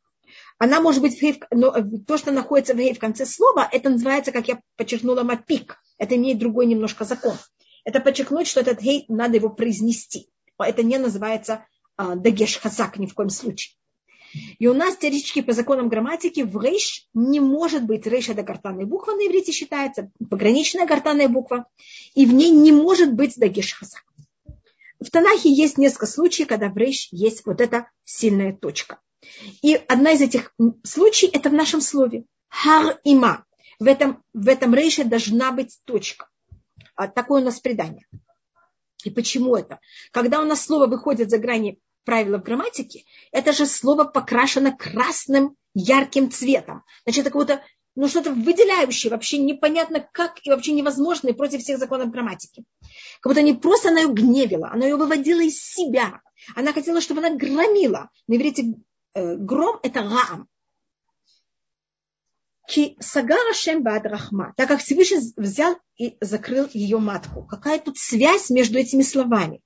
[0.58, 1.72] Она может быть в гей, но
[2.06, 5.78] то, что находится в гей в конце слова, это называется, как я подчеркнула, мапик.
[5.98, 7.36] Это имеет другой немножко закон.
[7.84, 10.28] Это подчеркнуть, что этот гей надо его произнести.
[10.58, 11.64] Это не называется
[11.96, 13.76] а, дагеш хазак ни в коем случае.
[14.58, 18.86] И у нас теоретически по законам грамматики в рейш не может быть рейш это гортанная
[18.86, 21.66] буква на иврите считается, пограничная гортанная буква,
[22.14, 24.04] и в ней не может быть дагеш хазак.
[25.00, 29.00] В Танахе есть несколько случаев, когда в рейш есть вот эта сильная точка.
[29.62, 32.24] И одна из этих случаев это в нашем слове.
[32.48, 33.44] Хар има.
[33.78, 36.28] В этом, в этом рейше должна быть точка.
[36.96, 38.06] А, такое у нас предание.
[39.04, 39.78] И почему это?
[40.10, 45.56] Когда у нас слово выходит за грани правила в грамматике, это же слово покрашено красным
[45.74, 46.84] ярким цветом.
[47.04, 47.62] Значит, это какое-то
[47.98, 52.62] ну, что-то выделяющее, вообще непонятно как и вообще невозможно и против всех законов грамматики.
[53.20, 56.20] Как будто не просто она ее гневила, она ее выводила из себя.
[56.54, 58.08] Она хотела, чтобы она громила.
[58.28, 58.74] На иврите
[59.14, 60.48] э, гром– это раам.
[62.68, 67.44] Ки сагара шем рахма, так как Всевышний взял и закрыл ее матку.
[67.46, 69.60] Какая тут связь между этими словами?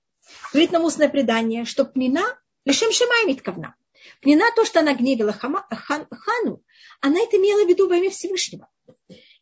[0.52, 2.22] Говорит нам устное предание, что Пнина
[2.64, 3.74] лишем шамай митковна.
[4.20, 6.62] Пнина то, что она гневила хама, хан, хану,
[7.00, 8.68] она это имела в виду во имя Всевышнего.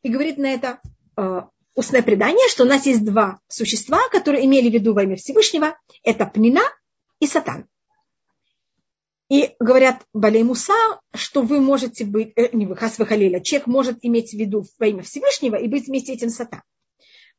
[0.02, 0.80] И говорит на это
[1.16, 1.42] э,
[1.74, 5.78] устное предание, что у нас есть два существа, которые имели в виду во имя Всевышнего.
[6.02, 6.62] Это Пнина
[7.18, 7.66] и Сатан.
[9.28, 13.98] И говорят Балей Муса, что вы можете быть, э, не вы, Хасвы Халиля, человек может
[14.02, 16.62] иметь в виду во имя Всевышнего и быть вместе этим Сатан.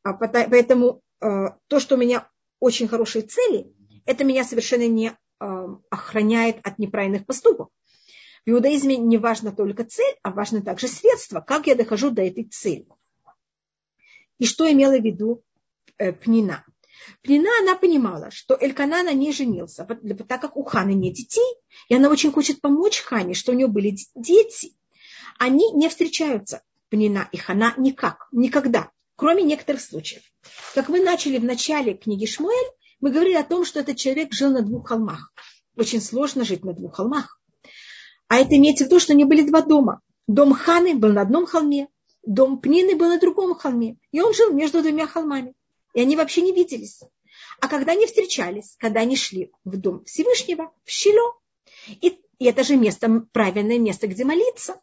[0.02, 2.28] А поэтому э, то, что у меня
[2.62, 3.74] очень хорошие цели,
[4.06, 7.70] это меня совершенно не э, охраняет от неправильных поступков.
[8.46, 12.44] В иудаизме не важно только цель, а важно также средства, как я дохожу до этой
[12.44, 12.86] цели.
[14.38, 15.42] И что имела в виду
[15.98, 16.64] э, Пнина?
[17.22, 21.56] Пнина, она понимала, что Элькана на ней женился, так как у Ханы нет детей,
[21.88, 24.76] и она очень хочет помочь Хане, что у нее были дети.
[25.40, 30.22] Они не встречаются, Пнина и Хана, никак, никогда кроме некоторых случаев.
[30.74, 34.50] Как мы начали в начале книги Шмуэль, мы говорили о том, что этот человек жил
[34.50, 35.32] на двух холмах.
[35.76, 37.40] Очень сложно жить на двух холмах.
[38.26, 40.00] А это имеется в виду, что они были два дома.
[40.26, 41.86] Дом Ханы был на одном холме,
[42.26, 43.96] дом Пнины был на другом холме.
[44.10, 45.54] И он жил между двумя холмами.
[45.94, 46.98] И они вообще не виделись.
[47.60, 51.36] А когда они встречались, когда они шли в дом Всевышнего, в Щело,
[51.86, 54.80] и, и это же место, правильное место, где молиться.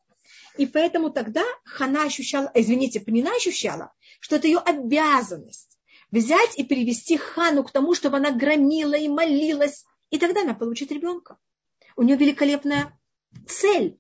[0.60, 5.80] И поэтому тогда Хана ощущала, извините, Пнина ощущала, что это ее обязанность
[6.12, 10.92] взять и привести Хану к тому, чтобы она громила и молилась, и тогда она получит
[10.92, 11.38] ребенка.
[11.96, 13.00] У нее великолепная
[13.48, 13.98] цель.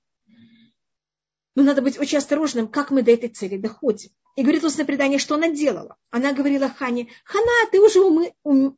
[1.56, 4.10] Но надо быть очень осторожным, как мы до этой цели доходим.
[4.36, 5.95] И говорит устное предание, что она делала.
[6.10, 8.78] Она говорила Хане, Хана, ты уже умы, ум,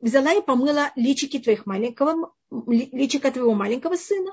[0.00, 4.32] взяла и помыла личики твоих маленького, личика твоего маленького сына.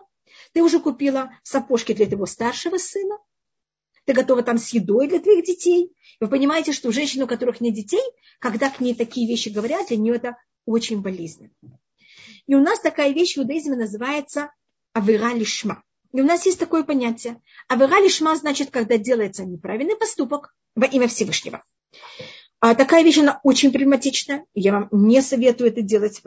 [0.53, 3.17] Ты уже купила сапожки для твоего старшего сына.
[4.05, 5.93] ты готова там с едой для твоих детей.
[6.19, 8.03] Вы понимаете, что женщина, у которых нет детей,
[8.39, 11.51] когда к ней такие вещи говорят, для нее это очень болезненно.
[12.47, 14.51] И у нас такая вещь в иудаизме называется
[14.93, 15.83] авера лишма.
[16.13, 17.41] И у нас есть такое понятие.
[17.67, 21.63] Авера лишма значит, когда делается неправильный поступок во имя Всевышнего.
[22.59, 24.45] А такая вещь, она очень проблематична.
[24.53, 26.21] Я вам не советую это делать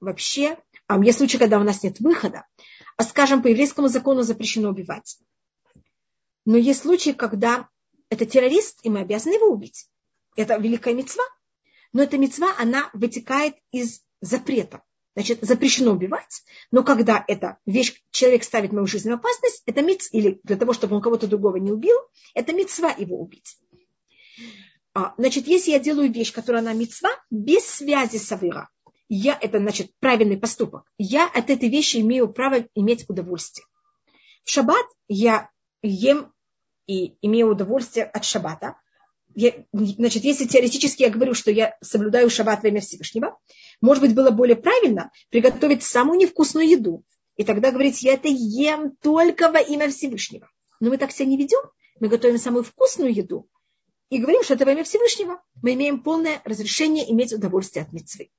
[0.00, 0.58] вообще.
[0.86, 2.46] А есть случаи, когда у нас нет выхода.
[2.96, 5.18] А скажем, по еврейскому закону запрещено убивать.
[6.44, 7.68] Но есть случаи, когда
[8.08, 9.88] это террорист, и мы обязаны его убить.
[10.36, 11.24] Это великая мецва.
[11.92, 14.82] Но эта мецва, она вытекает из запрета.
[15.14, 20.10] Значит, запрещено убивать, но когда эта вещь, человек ставит мою жизнь в опасность, это миц,
[20.12, 21.96] или для того, чтобы он кого-то другого не убил,
[22.34, 23.56] это мецва его убить.
[24.92, 28.68] А, значит, если я делаю вещь, которая она мецва, без связи с авира,
[29.08, 33.66] я, это значит правильный поступок, я от этой вещи имею право иметь удовольствие.
[34.44, 35.50] В шаббат я
[35.82, 36.32] ем
[36.86, 38.76] и имею удовольствие от шаббата.
[39.34, 43.38] Я, значит, если теоретически я говорю, что я соблюдаю шаббат во имя Всевышнего,
[43.80, 47.04] может быть, было более правильно приготовить самую невкусную еду.
[47.36, 50.48] И тогда говорить, я это ем только во имя Всевышнего.
[50.80, 51.60] Но мы так себя не ведем.
[52.00, 53.48] Мы готовим самую вкусную еду
[54.10, 55.42] и говорим, что это во имя Всевышнего.
[55.62, 58.30] Мы имеем полное разрешение иметь удовольствие от мецвы.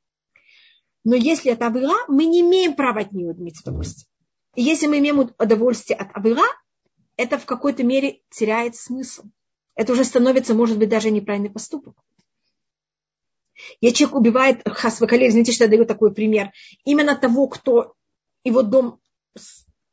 [1.04, 4.08] Но если это авыра, мы не имеем права от нее иметь удовольствие.
[4.56, 6.46] И если мы имеем удовольствие от авыра,
[7.16, 9.24] это в какой-то мере теряет смысл.
[9.76, 11.96] Это уже становится, может быть, даже неправильный поступок.
[13.82, 16.52] Если человек убивает Хасвакале, знаете, что я даю такой пример,
[16.84, 17.96] именно того, кто
[18.44, 19.00] его дом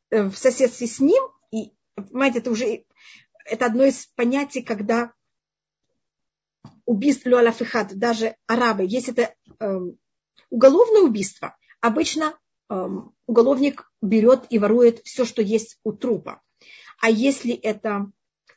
[0.09, 2.85] э, в соседстве с ним, и, понимаете, это уже
[3.45, 5.13] это одно из понятий, когда
[6.85, 9.79] убийство Люалафихат, даже арабы, если это э,
[10.55, 12.33] уголовное убийство, обычно
[12.69, 12.87] э,
[13.27, 16.41] уголовник берет и ворует все, что есть у трупа.
[17.01, 18.09] А если это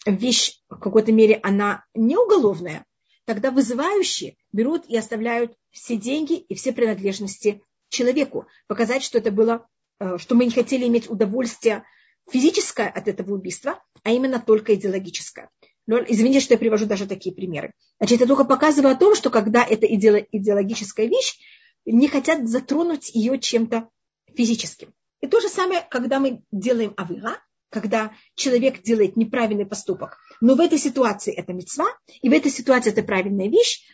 [0.07, 2.87] вещь в какой-то мере она не уголовная,
[3.25, 9.67] тогда вызывающие берут и оставляют все деньги и все принадлежности человеку, показать, что это было,
[9.99, 11.83] э, что мы не хотели иметь удовольствие
[12.31, 15.51] физическое от этого убийства, а именно только идеологическое.
[15.89, 17.73] Но извините, что я привожу даже такие примеры.
[17.99, 21.39] Значит, я только показываю о том, что когда это идеологическая вещь,
[21.85, 23.89] не хотят затронуть ее чем-то
[24.35, 24.93] физическим.
[25.21, 27.39] И то же самое, когда мы делаем авира,
[27.71, 31.87] когда человек делает неправильный поступок, но в этой ситуации это мецва,
[32.23, 33.85] и в этой ситуации это правильная вещь,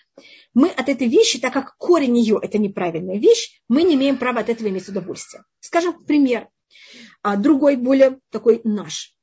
[0.52, 4.40] мы от этой вещи, так как корень ее это неправильная вещь, мы не имеем права
[4.40, 5.44] от этого иметь удовольствие.
[5.60, 6.48] Скажем, пример.
[7.22, 9.16] А, другой, более такой наш.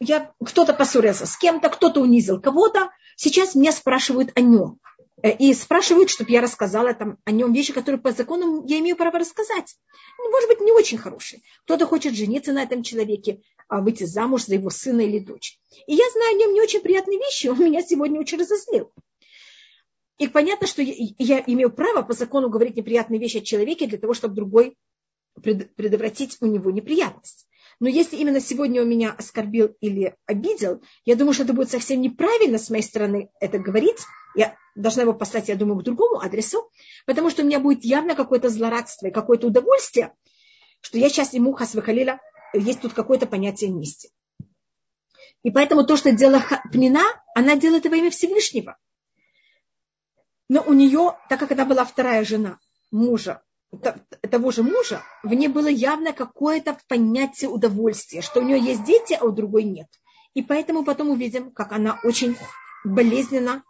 [0.00, 2.90] Я, кто-то поссорился с кем-то, кто-то унизил кого-то.
[3.16, 4.80] Сейчас меня спрашивают о нем.
[5.22, 8.96] Э, и спрашивают, чтобы я рассказала там, о нем вещи, которые по закону я имею
[8.96, 9.76] право рассказать.
[10.18, 11.42] Ну, может быть, не очень хорошие.
[11.64, 15.58] Кто-то хочет жениться на этом человеке, а выйти замуж за его сына или дочь.
[15.86, 18.90] И я знаю о нем не очень приятные вещи, он меня сегодня очень разозлил.
[20.18, 23.98] И понятно, что я, я имею право по закону говорить неприятные вещи о человеке для
[23.98, 24.76] того, чтобы другой
[25.40, 27.46] предотвратить у него неприятность.
[27.80, 32.02] Но если именно сегодня он меня оскорбил или обидел, я думаю, что это будет совсем
[32.02, 33.98] неправильно с моей стороны это говорить.
[34.36, 36.70] Я должна его послать, я думаю, к другому адресу,
[37.06, 40.12] потому что у меня будет явно какое-то злорадство и какое-то удовольствие,
[40.82, 42.20] что я сейчас ему хасвахалила,
[42.52, 44.10] есть тут какое-то понятие мести.
[45.42, 47.02] И поэтому то, что делала Пнина,
[47.34, 48.76] она делает во имя Всевышнего.
[50.50, 52.58] Но у нее, так как она была вторая жена
[52.90, 53.42] мужа
[54.30, 59.16] того же мужа, в ней было явно какое-то понятие удовольствия, что у нее есть дети,
[59.20, 59.86] а у другой нет.
[60.34, 62.36] И поэтому потом увидим, как она очень
[62.84, 63.62] болезненно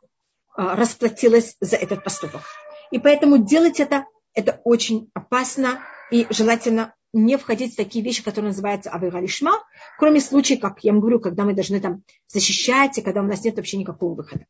[0.55, 2.43] а, расплатилась за этот поступок.
[2.91, 8.51] И поэтому делать это, это очень опасно и желательно не входить в такие вещи, которые
[8.51, 9.53] называются авигалишма,
[9.99, 13.43] кроме случаев, как я вам говорю, когда мы должны там защищать, и когда у нас
[13.45, 14.47] нет вообще никакого выхода.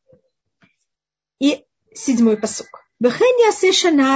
[1.39, 2.37] И седьмой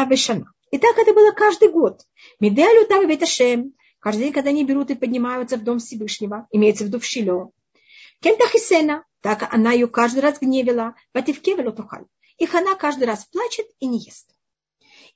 [0.05, 0.53] вешана.
[0.71, 2.01] И так это было каждый год.
[2.41, 3.75] Медалю там и Ашем.
[4.01, 7.53] Каждый день, когда они берут и поднимаются в дом Всевышнего, имеется в виду в Шило.
[8.21, 12.05] Кента Хисена, так она ее каждый раз гневила, Вативке Велотухаль.
[12.39, 14.29] И Хана каждый раз плачет и не ест.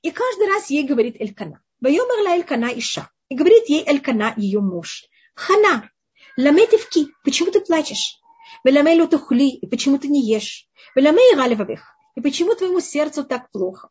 [0.01, 1.61] И каждый раз ей говорит Элькана.
[1.81, 3.11] Вайомерла Элькана Иша.
[3.27, 5.05] И говорит ей Элькана, ее муж.
[5.35, 5.89] Хана,
[6.37, 8.19] ламетивки, почему ты плачешь?
[8.63, 10.67] Веламей лотухли, и почему ты не ешь?
[10.95, 13.89] Веламей галевавих, и почему твоему сердцу так плохо?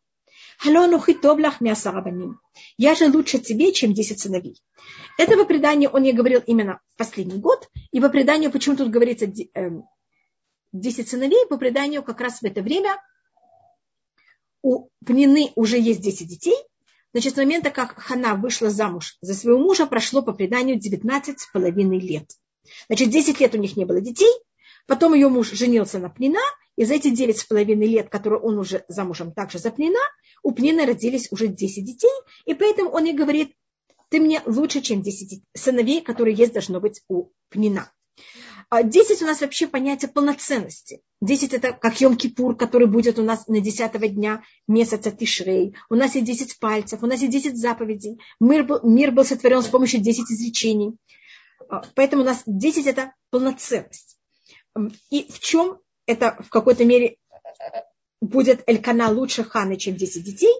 [2.77, 4.61] Я же лучше тебе, чем 10 сыновей.
[5.17, 7.69] Этого предания он не говорил именно в последний год.
[7.91, 9.85] И по преданию, почему тут говорится 10 эм,
[10.73, 12.97] сыновей, по преданию как раз в это время
[14.61, 16.55] у Пнины уже есть 10 детей.
[17.13, 21.47] Значит, с момента, как Хана вышла замуж за своего мужа, прошло по преданию 19 с
[21.51, 22.29] половиной лет.
[22.87, 24.31] Значит, 10 лет у них не было детей,
[24.89, 26.39] Потом ее муж женился на Пнина,
[26.75, 29.99] и за эти девять с половиной лет, которые он уже замужем также за Пнина,
[30.41, 32.09] у Пнина родились уже 10 детей,
[32.45, 33.53] и поэтому он ей говорит,
[34.09, 37.91] ты мне лучше, чем 10 сыновей, которые есть должно быть у Пнина.
[38.71, 41.01] А десять у нас вообще понятие полноценности.
[41.21, 45.75] Десять это как Йом-Кипур, который будет у нас на десятого дня месяца Тишрей.
[45.89, 48.19] У нас есть десять пальцев, у нас есть десять заповедей.
[48.39, 50.97] Мир был, мир был сотворен с помощью десяти изречений.
[51.67, 54.18] А, поэтому у нас десять это полноценность.
[55.09, 57.17] И в чем это в какой-то мере
[58.21, 60.53] будет Элькана лучше Ханы, чем 10 детей,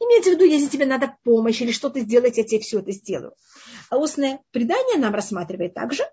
[0.00, 3.34] имеется в виду, если тебе надо помощь или что-то сделать, я тебе все это сделаю.
[3.90, 6.04] А устное предание нам рассматривает также,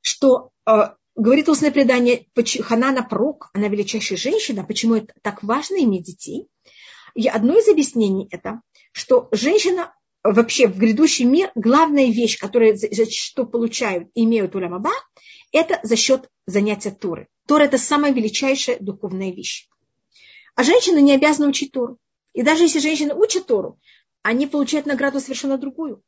[0.00, 2.26] что э, говорит устное предание,
[2.62, 6.48] Ханана пророк, она величайшая женщина, почему это так важно иметь детей.
[7.14, 8.60] И одно из объяснений это,
[8.92, 12.76] что женщина вообще в грядущий мир, главная вещь, которую
[13.10, 14.90] что получают имеют уламаба,
[15.54, 17.28] это за счет занятия Торы.
[17.46, 19.68] Тора– это самая величайшая духовная вещь.
[20.54, 21.98] А женщина не обязана учить Тору.
[22.32, 23.78] И даже если женщина учит Тору,
[24.22, 26.02] они получают награду совершенно другую.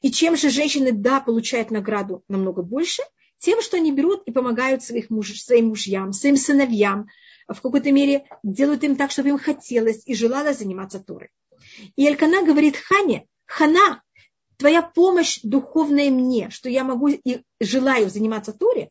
[0.00, 3.02] И чем же женщины, да, получают награду намного больше–
[3.40, 7.08] тем, что они берут и помогают своих муж, своим мужьям, своим сыновьям,
[7.48, 11.30] в какой-то мере делают им так, чтобы им хотелось и желало заниматься Торой.
[11.96, 14.02] И Элькана говорит Хане, Хана,
[14.59, 18.89] твоя помощь духовная мне, что я могу и желаю заниматься Торе,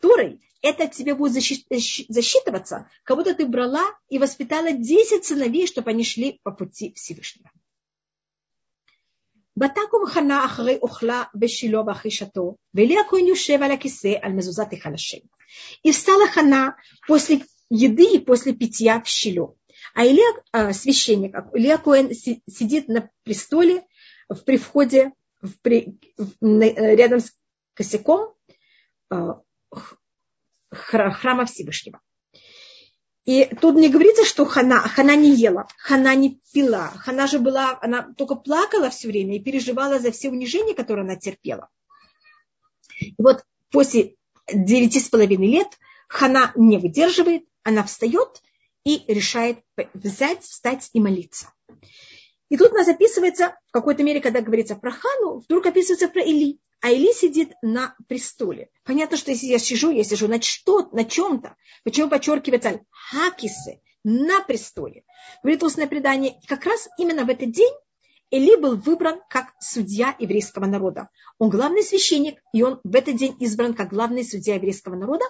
[0.00, 6.04] Торой, это тебе будет засчитываться, как будто ты брала и воспитала 10 сыновей, чтобы они
[6.04, 7.50] шли по пути Всевышнего.
[9.56, 15.18] ותקום חנה אחרי אוכלה בשילו ואחישתו, ואלי הכהן יושב על הכיסא על מזוזת היכל השם.
[15.84, 16.76] И встала Хана
[17.06, 19.54] после еды и после питья в Шило.
[19.94, 23.84] А Илья, э, священник, Илья Коэн сидит на престоле
[24.29, 27.31] в привходе в, при, в, рядом с
[27.73, 28.33] косяком
[29.11, 29.33] э,
[30.71, 32.01] храма Всевышнего.
[33.25, 36.87] И тут не говорится, что Хана, Хана не ела, Хана не пила.
[36.95, 41.17] Хана же была, она только плакала все время и переживала за все унижения, которые она
[41.17, 41.69] терпела.
[43.01, 44.15] И вот после
[44.51, 45.67] девяти с половиной лет
[46.07, 48.41] Хана не выдерживает, она встает
[48.85, 49.59] и решает
[49.93, 51.51] взять, встать и молиться.
[52.49, 56.21] И тут у нас описывается, в какой-то мере, когда говорится про Хану, вдруг описывается про
[56.21, 58.69] Или а Или сидит на престоле.
[58.83, 61.55] Понятно, что если я сижу, я сижу на что на чем-то.
[61.83, 65.03] Почему подчеркивается хакисы на престоле?
[65.41, 67.73] Говорит устное предание, как раз именно в этот день
[68.29, 71.09] Эли был выбран как судья еврейского народа.
[71.39, 75.23] Он главный священник, и он в этот день избран как главный судья еврейского народа.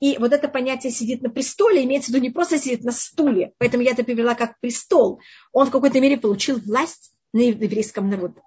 [0.00, 3.52] И вот это понятие сидит на престоле, имеется в виду не просто сидит на стуле,
[3.58, 5.20] поэтому я это привела как престол.
[5.52, 8.42] Он в какой-то мере получил власть на еврейском народе.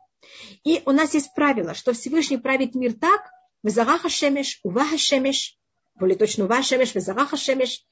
[0.63, 3.21] И у нас есть правило, что Всевышний правит мир так,
[3.63, 5.57] Везараха Шемеш, Уваха Шемеш,
[5.99, 7.83] более точно Ува Шемеш, Везараха Шемеш.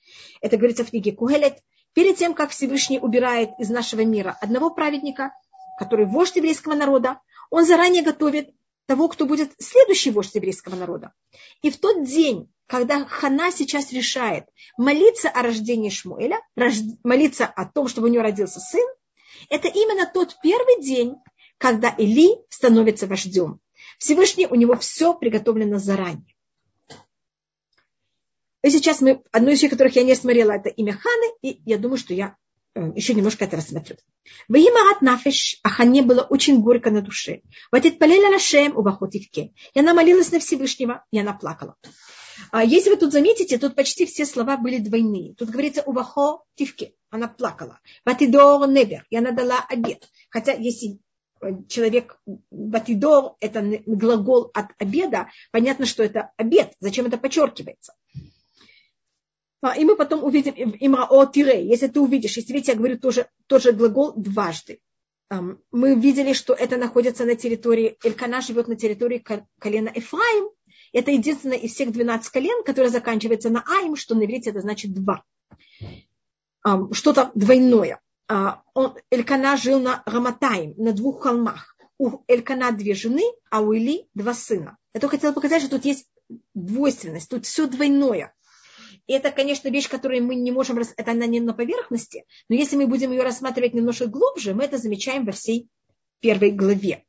[0.41, 1.57] Это говорится в книге Кугелет.
[1.93, 5.33] Перед тем, как Всевышний убирает из нашего мира одного праведника,
[5.79, 8.51] который вождь еврейского народа, он заранее готовит
[8.87, 11.13] того, кто будет следующий вождь еврейского народа.
[11.61, 14.45] И в тот день, когда Хана сейчас решает
[14.77, 16.41] молиться о рождении Шмуэля,
[17.03, 18.87] молиться о том, чтобы у него родился сын,
[19.49, 21.15] это именно тот первый день,
[21.57, 23.59] когда Или становится вождем.
[23.99, 26.35] Всевышний у него все приготовлено заранее.
[28.63, 31.77] И сейчас мы, одно из вещей, которых я не смотрела, это имя Ханы, и я
[31.77, 32.35] думаю, что я
[32.95, 33.97] еще немножко это рассмотрю.
[34.47, 37.41] В Имарат Нафиш, а Хане было очень горько на душе.
[37.71, 39.53] Вот это полеля Лашем у Бахотивке.
[39.73, 41.75] И она молилась на Всевышнего, и она плакала.
[42.51, 45.33] А если вы тут заметите, тут почти все слова были двойные.
[45.35, 47.79] Тут говорится Увахо Тивке, она плакала.
[48.05, 50.07] Ватидор Невер, и она дала обед.
[50.29, 50.99] Хотя если
[51.67, 52.19] человек
[52.51, 56.73] батидор, это глагол от обеда, понятно, что это обед.
[56.79, 57.93] Зачем это подчеркивается?
[59.61, 61.65] А, и мы потом увидим имао тире.
[61.67, 64.79] Если ты увидишь, если видите, я говорю тоже, тот же глагол дважды.
[65.71, 69.23] Мы видели, что это находится на территории, Элькана живет на территории
[69.59, 70.49] колена Эфраим.
[70.93, 74.93] Это единственное из всех 12 колен, которое заканчивается на Аим, что на иврите это значит
[74.93, 75.23] два.
[76.91, 77.99] Что-то двойное.
[78.29, 78.61] А,
[79.09, 81.75] Элькана жил на Раматаим, на двух холмах.
[81.97, 84.77] У Элькана две жены, а у Или два сына.
[84.93, 86.07] Я только хотела показать, что тут есть
[86.53, 88.33] двойственность, тут все двойное.
[89.07, 92.75] И это, конечно, вещь, которую мы не можем, это она не на поверхности, но если
[92.75, 95.69] мы будем ее рассматривать немножко глубже, мы это замечаем во всей
[96.19, 97.05] первой главе.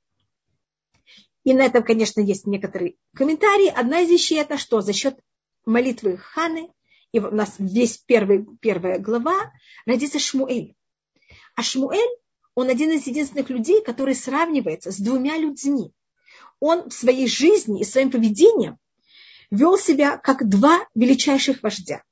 [1.45, 3.73] И на этом, конечно, есть некоторые комментарии.
[3.75, 4.81] Одна из вещей это что?
[4.81, 5.19] За счет
[5.65, 6.71] молитвы Ханы,
[7.13, 9.51] и у нас весь первый, первая глава,
[9.87, 10.77] родится Шмуэль.
[11.57, 12.17] А Шмуэль,
[12.55, 15.93] он один из единственных людей, который сравнивается с двумя людьми.
[16.61, 18.79] Он в своей жизни и своим поведением
[19.51, 22.03] вел себя как два величайших вождя.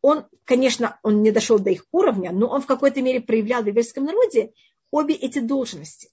[0.00, 3.66] Он, конечно, он не дошел до их уровня, но он в какой-то мере проявлял в
[3.66, 4.52] еврейском народе
[4.90, 6.10] обе эти должности.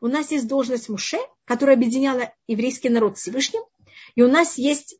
[0.00, 3.62] У нас есть должность Муше, которая объединяла еврейский народ с Всевышним,
[4.14, 4.98] и у нас есть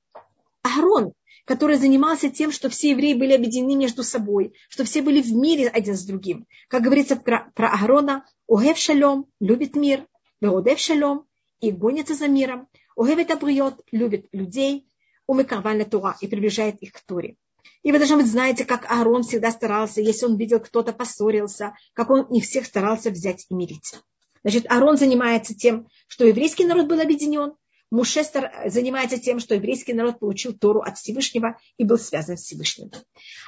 [0.63, 1.13] Аарон,
[1.45, 5.69] который занимался тем, что все евреи были объединены между собой, что все были в мире
[5.69, 6.47] один с другим.
[6.69, 10.07] Как говорится про, Аарона, Огев Шалом любит мир,
[10.41, 11.27] Веодев Шалом
[11.61, 14.88] и гонится за миром, Огев это любит людей,
[15.29, 17.37] умыкарвальна Тура и приближает их к Туре.
[17.85, 22.11] И вы, должны быть, знаете, как Аарон всегда старался, если он видел, кто-то поссорился, как
[22.11, 23.95] он их всех старался взять и мирить.
[24.43, 27.53] Значит, Аарон занимается тем, что еврейский народ был объединен,
[27.91, 28.23] Муше
[28.67, 32.91] занимается тем, что еврейский народ получил Тору от Всевышнего и был связан с Всевышним.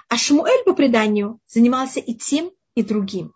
[0.08, 3.34] А Шмуэль по преданию занимался и тем, и другим.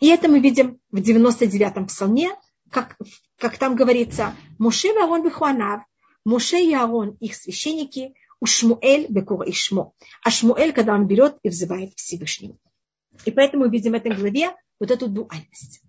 [0.00, 2.30] И это мы видим в 99-м псалме,
[2.70, 2.96] как,
[3.38, 5.82] как там говорится, Муше и Аарон бихуанав,
[6.26, 9.94] Муше и Аарон, их священники, у Шмуэль бекур и Шмо.
[10.24, 12.58] А Шмуэль, когда он берет и взывает Всевышнему.
[13.24, 15.82] И поэтому мы видим в этой главе вот эту дуальность.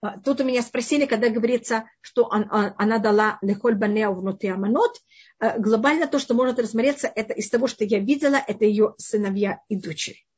[0.00, 5.02] А, тут у меня спросили, когда говорится, что а, она дала лехоль банео внутри аманот,
[5.40, 9.58] а, глобально то, что может рассмотреться, это из того, что я видела, это ее сыновья
[9.68, 10.28] и дочери.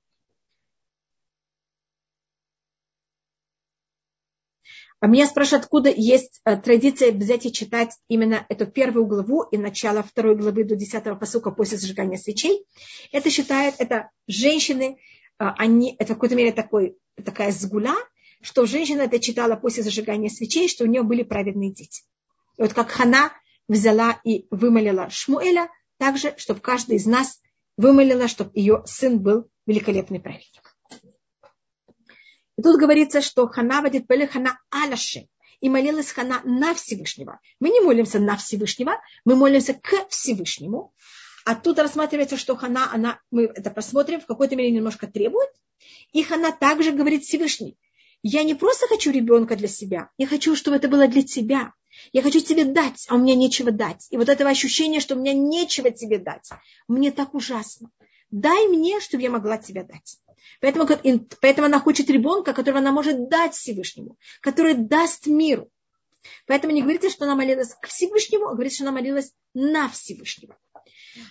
[5.00, 10.02] А меня спрашивают, откуда есть традиция взять и читать именно эту первую главу и начало
[10.02, 12.66] второй главы до десятого посука после зажигания свечей.
[13.10, 14.98] Это считает, это женщины,
[15.38, 17.96] они, это в какой-то мере такой, такая сгуля,
[18.42, 22.02] что женщина это читала после зажигания свечей, что у нее были праведные дети.
[22.58, 23.32] И вот как Хана
[23.68, 27.40] взяла и вымолила Шмуэля, также, чтобы каждый из нас
[27.78, 30.69] вымолила, чтобы ее сын был великолепный праведник.
[32.60, 35.28] И тут говорится, что Хана водит Пеле Хана Алаши.
[35.62, 37.40] И молилась Хана на Всевышнего.
[37.58, 40.92] Мы не молимся на Всевышнего, мы молимся к Всевышнему.
[41.46, 45.48] А тут рассматривается, что Хана, она, мы это посмотрим, в какой-то мере немножко требует.
[46.12, 47.78] И Хана также говорит Всевышний
[48.22, 51.72] я не просто хочу ребенка для себя, я хочу, чтобы это было для тебя.
[52.12, 54.06] Я хочу тебе дать, а у меня нечего дать.
[54.10, 56.48] И вот этого ощущения, что у меня нечего тебе дать,
[56.86, 57.90] мне так ужасно.
[58.30, 60.18] Дай мне, чтобы я могла тебе дать.
[60.60, 60.86] Поэтому,
[61.40, 65.70] поэтому она хочет ребенка, которого она может дать Всевышнему, который даст миру.
[66.46, 70.56] Поэтому не говорится, что она молилась к Всевышнему, а говорится, что она молилась на Всевышнего.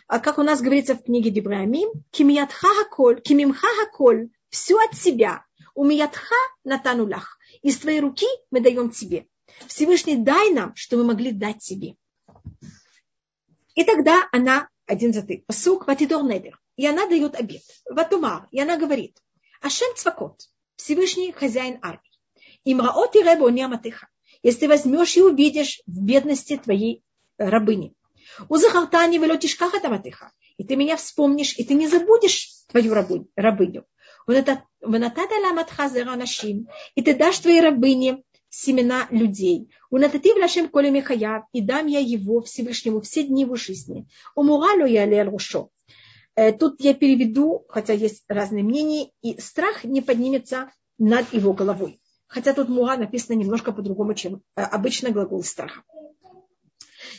[0.08, 5.45] А как у нас говорится в книге Дебраамим, кимият хахаколь, кимим хахаколь, все от себя,
[5.80, 6.36] Умиятха
[6.66, 7.38] натанулях.
[7.62, 9.28] Из твоей руки мы даем тебе.
[9.68, 11.95] Всевышний дай нам, что мы могли дать тебе.
[13.76, 16.60] И тогда она, один за ты, посук ватидор недер.
[16.80, 17.61] И она дает обед.
[17.89, 18.47] Ватумар.
[18.51, 19.17] И она говорит,
[19.61, 20.39] Ашем цвакот,
[20.77, 22.09] Всевышний хозяин армии.
[22.63, 24.07] Имраот и ребо неаматыха.
[24.43, 27.03] Если возьмешь и увидишь в бедности твоей
[27.38, 27.93] рабыни.
[28.47, 30.32] Узахартани велотишках атаматыха.
[30.55, 33.86] И ты меня вспомнишь, и ты не забудешь твою рабыню.
[36.95, 39.69] И ты дашь твоей рабыне семена людей.
[39.89, 44.07] Унатати влашем коле михаяв, и дам я его Всевышнему все дни его жизни.
[44.34, 45.71] Умуралю я лель рушо.
[46.40, 52.00] Э, тут я переведу, хотя есть разные мнения, и страх не поднимется над его головой.
[52.28, 55.84] Хотя тут муа написано немножко по-другому, чем э, обычно глагол страха.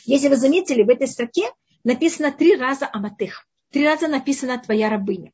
[0.05, 1.43] Если вы заметили, в этой строке
[1.83, 3.47] написано три раза аматех.
[3.69, 5.31] Три раза написано твоя рабыня.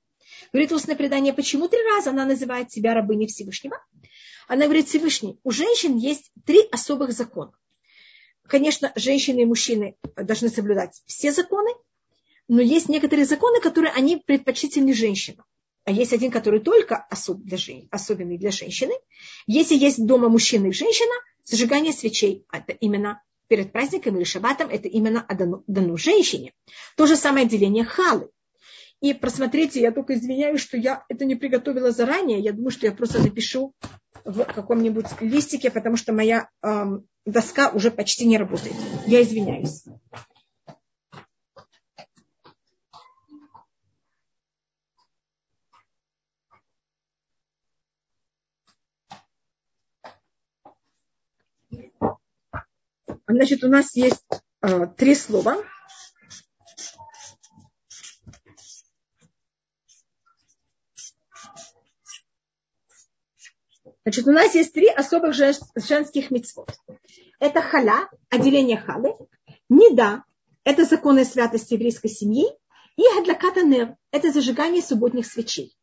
[0.51, 3.77] Говорит устное предание, почему три раза она называет себя рабыней Всевышнего?
[4.49, 7.53] Она говорит, Всевышний, у женщин есть три особых закона.
[8.49, 11.71] Конечно, женщины и мужчины должны соблюдать все законы,
[12.47, 15.45] но есть некоторые законы, которые они предпочтительны женщинам.
[15.85, 17.87] А есть один, который только для жен...
[17.91, 18.93] особенный для женщины.
[19.47, 21.13] Если есть дома мужчина и женщина,
[21.45, 26.53] зажигание свечей– это именно перед праздником или шабатом, это именно дано, дано женщине.
[26.97, 28.29] То же самое деление халы.
[28.99, 32.39] И просмотрите, я только извиняюсь, что я это не приготовила заранее.
[32.39, 33.73] Я думаю, что я просто напишу
[34.25, 38.75] в каком-нибудь листике, потому что моя эм, доска уже почти не работает.
[39.05, 39.83] Я извиняюсь.
[53.37, 54.25] Значит, у нас есть
[54.63, 55.63] э, три слова.
[64.03, 66.71] Значит, у нас есть три особых женских мецвод.
[67.37, 69.15] Это халя, отделение халы,
[69.69, 70.23] неда,
[70.63, 72.45] это законы святости еврейской семьи,
[72.95, 75.76] и хадлаката нер, это зажигание субботних свечей.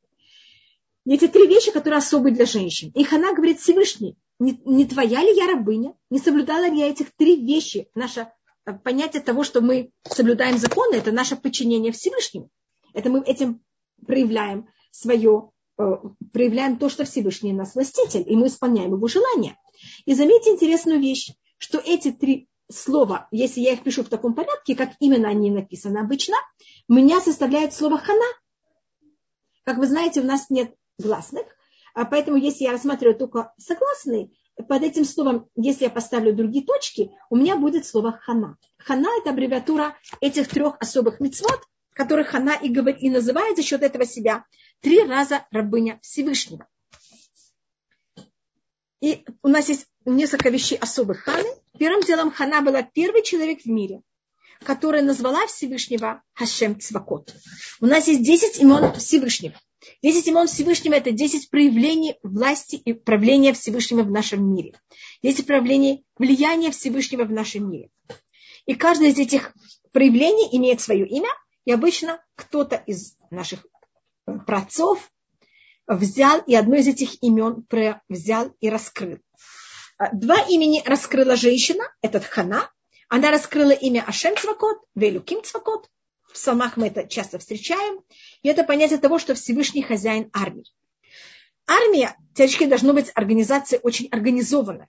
[1.12, 2.90] Эти три вещи, которые особые для женщин.
[2.94, 5.94] И Хана говорит Всевышний, не, не твоя ли я рабыня?
[6.10, 7.88] Не соблюдала ли я этих три вещи?
[7.94, 8.28] Наше
[8.64, 12.50] э, понятие того, что мы соблюдаем законы, это наше подчинение Всевышнему.
[12.94, 13.60] Это мы этим
[14.06, 15.96] проявляем свое, э,
[16.32, 19.58] проявляем то, что Всевышний нас властитель, и мы исполняем его желания.
[20.06, 24.74] И заметьте интересную вещь, что эти три слова, если я их пишу в таком порядке,
[24.74, 26.36] как именно они написаны обычно,
[26.88, 28.24] меня составляет слово хана.
[29.64, 31.44] Как вы знаете, у нас нет гласных,
[31.94, 34.30] а поэтому если я рассматриваю только согласные,
[34.68, 38.56] под этим словом, если я поставлю другие точки, у меня будет слово хана.
[38.78, 41.60] Хана– это аббревиатура этих трех особых мецвод,
[41.92, 44.44] которых хана и, говорит, и называет за счет этого себя
[44.80, 46.68] три раза рабыня Всевышнего.
[49.00, 51.48] И у нас есть несколько вещей особых ханы.
[51.78, 54.02] Первым делом хана была первый человек в мире,
[54.64, 57.34] которая назвала Всевышнего Хашем Цвакот.
[57.80, 59.54] У нас есть 10 имен Всевышнего.
[60.02, 64.78] Десять имен Всевышнего– это десять проявлений власти и правления Всевышнего в нашем мире.
[65.22, 67.90] Десять проявлений влияния Всевышнего в нашем мире.
[68.66, 69.52] И каждое из этих
[69.92, 71.28] проявлений имеет свое имя,
[71.64, 73.66] и обычно кто-то из наших
[74.46, 75.10] праотцов
[75.86, 77.66] взял и одно из этих имен
[78.08, 79.18] взял и раскрыл.
[80.12, 82.70] Два имени раскрыла женщина, этот Хана.
[83.08, 85.88] Она раскрыла имя Ашем Цвакот, Велюким Цвакот,
[86.24, 88.02] в псалмах мы это часто встречаем.
[88.42, 90.64] И это понятие того, что Всевышний хозяин армии.
[91.66, 94.88] Армия, теоретически, должна быть организация очень организованная.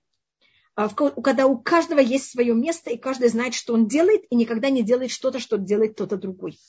[0.74, 4.70] А когда у каждого есть свое место, и каждый знает, что он делает, и никогда
[4.70, 6.60] не делает что-то, что делает кто-то другой.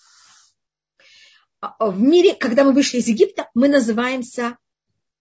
[1.61, 4.59] А, а в мире, когда мы вышли из Египта, мы называемся,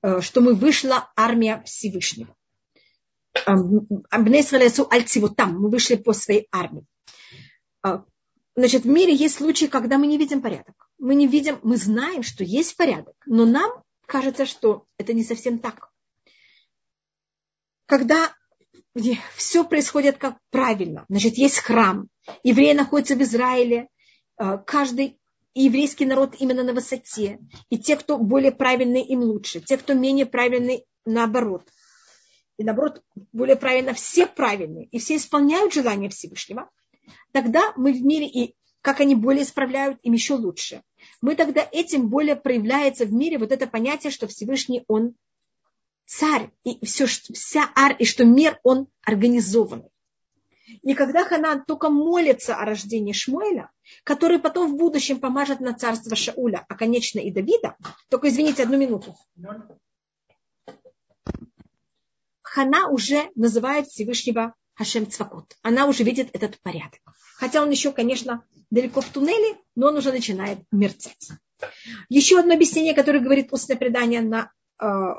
[0.02, 2.36] э, что мы вышла армия Всевышнего.
[5.60, 6.86] Мы вышли по своей армии.
[8.56, 10.88] Значит, в мире есть случаи, когда мы не видим порядок.
[10.98, 15.60] Мы не видим, мы знаем, что есть порядок, но нам кажется, что это не совсем
[15.60, 15.90] так.
[17.86, 18.34] Когда
[19.36, 22.08] все происходит как правильно, значит, есть храм,
[22.44, 23.90] евреи находятся в Израиле,
[24.38, 25.20] э, каждый
[25.54, 30.26] еврейский народ именно на высоте, и те, кто более правильный, им лучше, те, кто менее
[30.26, 31.70] правильный, наоборот.
[32.58, 33.01] И наоборот,
[33.34, 36.70] более правильно, все правильные, и все исполняют желания Всевышнего–
[37.32, 40.84] тогда мы в мире, и как они более исправляют, им еще лучше.
[41.22, 45.16] Мы тогда этим более проявляется в мире вот это понятие, что Всевышний Он
[46.06, 49.89] царь, и все, вся ар, и что мир Он организованный.
[50.82, 53.70] И когда Ханан только молится о рождении Шмуэля,
[54.03, 57.76] который потом в будущем помажет на царство Шауля, а конечно и Давида,
[58.10, 59.16] только извините одну минуту.
[62.56, 65.58] Хана уже называет Всевышнего Хашем Цвакот.
[65.62, 67.01] Она уже видит этот порядок.
[67.36, 71.32] Хотя он еще, конечно, далеко в туннеле, но он уже начинает мерцать.
[72.08, 75.16] Еще одно объяснение, которое говорит устное предание на э,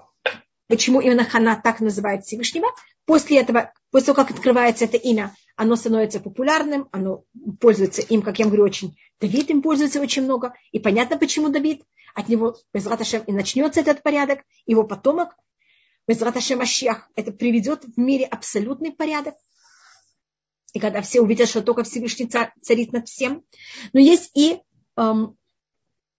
[0.67, 2.69] почему именно Хана так называет Всевышнего.
[3.05, 7.25] После этого, после того, как открывается это имя, оно становится популярным, оно
[7.61, 8.97] пользуется им, как я говорю, очень...
[9.21, 10.55] Давид им пользуется очень много.
[10.73, 11.83] И понятно, почему Давид.
[12.15, 14.41] От него, без Раташем, и начнется этот порядок.
[14.65, 15.37] Его потомок,
[16.07, 19.35] без Раташем Ашьях, это приведет в мире абсолютный порядок
[20.77, 22.31] и когда все увидят, что только Всевышний
[22.61, 23.43] царит над всем.
[23.95, 24.61] Но есть и
[24.97, 25.39] эм,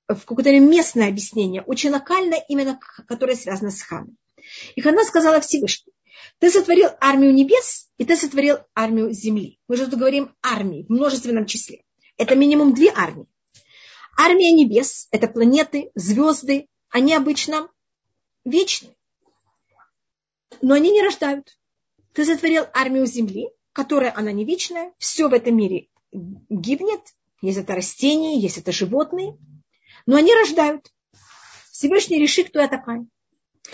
[0.08, 4.18] в какое-то местное объяснение, очень локальное, именно которое связано с ханом.
[4.76, 5.94] И Хана сказала Всевышний,
[6.40, 9.60] ты сотворил армию небес, и ты сотворил армию земли.
[9.68, 11.84] Мы же тут говорим армии в множественном числе.
[12.18, 13.28] Это минимум две армии.
[14.18, 16.68] Армия небес– это планеты, звезды.
[16.90, 17.70] Они обычно
[18.44, 18.97] вечны.
[20.62, 21.58] Но они не рождают.
[22.14, 27.02] Ты сотворил армию земли, которая она не вечная, все в этом мире гибнет,
[27.42, 29.38] есть это растения, есть это животные,
[30.06, 30.92] но они рождают.
[31.72, 33.06] Всевышний решит, кто я такая.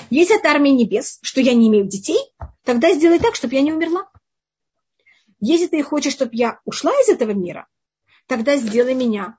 [0.09, 2.19] Если это армия небес, что я не имею детей,
[2.63, 4.09] тогда сделай так, чтобы я не умерла.
[5.39, 7.67] Если ты хочешь, чтобы я ушла из этого мира,
[8.27, 9.37] тогда сделай меня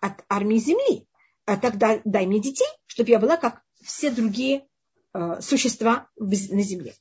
[0.00, 1.06] от армии земли.
[1.46, 4.66] А тогда дай мне детей, чтобы я была как все другие
[5.40, 6.94] существа на земле.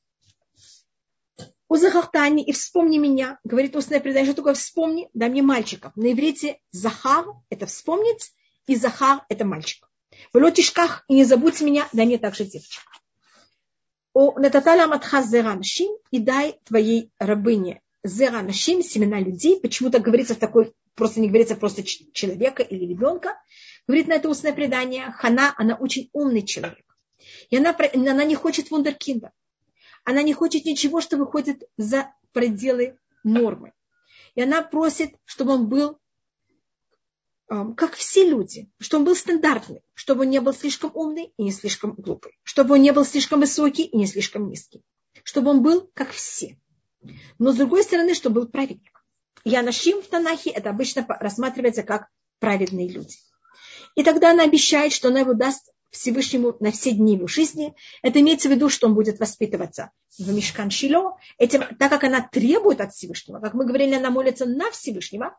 [1.68, 5.95] Узахахтани, и вспомни меня, говорит устное предание, что такое вспомни, дай мне мальчиков.
[5.95, 8.32] На иврите захар– это вспомнить,
[8.68, 9.89] и захар– это мальчик.
[10.32, 12.84] В лотишках, и не забудь меня, дай мне также девочек.
[14.14, 19.59] О нататаля матха зера нашим, и дай твоей рабыне зера нашим, семена людей.
[19.59, 23.41] Почему-то говорится в такой, просто не говорится просто человека или ребенка.
[23.88, 26.86] Говорит на это устное предание, Хана, она очень умный человек.
[27.49, 29.32] И она, она не хочет вундеркинда.
[30.03, 33.74] Она не хочет ничего, что выходит за пределы нормы.
[34.36, 35.99] И она просит, чтобы он был
[37.76, 41.51] как все люди, чтобы он был стандартный, чтобы он не был слишком умный и не
[41.51, 44.84] слишком глупый, чтобы он не был слишком высокий и не слишком низкий,
[45.24, 46.57] чтобы он был как все.
[47.38, 49.05] Но с другой стороны, чтобы был праведник.
[49.43, 52.07] Янашим в Танахе это обычно рассматривается как
[52.39, 53.18] праведные люди.
[53.95, 57.75] И тогда она обещает, что она его даст Всевышнему на все дни его жизни.
[58.01, 62.27] Это имеется в виду, что он будет воспитываться в Мишкан Шило, этим, так как она
[62.27, 63.39] требует от Всевышнего.
[63.39, 65.37] Как мы говорили, она молится на Всевышнего,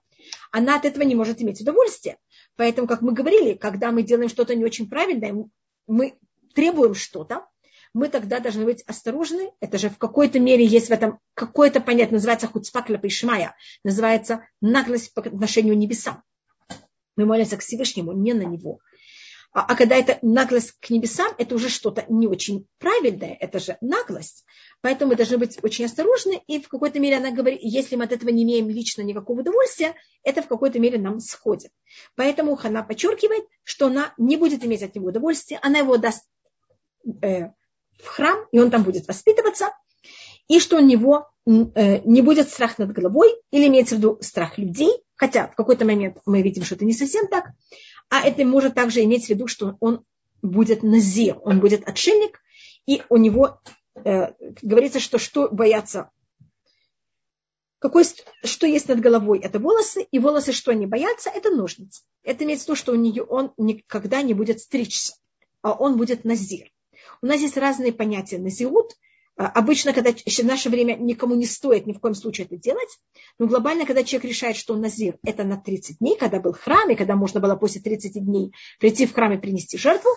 [0.53, 2.19] она от этого не может иметь удовольствие.
[2.57, 5.35] Поэтому, как мы говорили, когда мы делаем что-то не очень правильное,
[5.89, 6.15] мы
[6.55, 7.47] требуем что-то,
[7.93, 9.51] мы тогда должны быть осторожны.
[9.59, 15.13] Это же в какой-то мере есть в этом какое-то понятие, называется хуцпакля пишмая, называется наглость
[15.15, 16.23] по отношению к небесам.
[17.17, 18.79] Мы молимся к Всевышнему, не на него.
[19.55, 23.79] А, а когда это наглость к небесам, это уже что-то не очень правильное, это же
[23.81, 24.45] наглость.
[24.81, 26.43] Поэтому мы должны быть очень осторожны.
[26.49, 29.95] И в какой-то мере она говорит, если мы от этого не имеем лично никакого удовольствия,
[30.25, 31.71] это в какой-то мере нам сходит.
[32.17, 36.25] Поэтому она подчеркивает, что она не будет иметь от него удовольствия, она его даст
[37.23, 37.51] э,
[38.03, 39.71] в храм, и он там будет воспитываться,
[40.49, 44.59] и что у него э, не будет страх над головой, или имеется в виду страх
[44.59, 47.53] людей, хотя в какой-то момент мы видим, что это не совсем так,
[48.15, 50.05] а это может также иметь в виду, что он
[50.41, 52.41] будет назир, он будет отшельник,
[52.87, 53.61] и у него
[53.97, 56.11] э, говорится, что что боятся,
[57.81, 58.05] какой,
[58.45, 62.03] что есть над головой, это волосы, и волосы, что они боятся, это ножницы.
[62.23, 65.17] Это имеется в виду, что у нее он никогда не будет стричься,
[65.61, 66.71] а он будет назир.
[67.21, 68.97] У нас есть разные понятия назиут, а,
[69.37, 72.89] обычно, когда в наше время никому не стоит ни в коем случае это делать,
[73.39, 76.91] но глобально, когда человек решает, что он назир, это на 30 дней, когда был храм,
[76.91, 80.11] и когда можно было после 30 дней прийти в храм и принести жертву.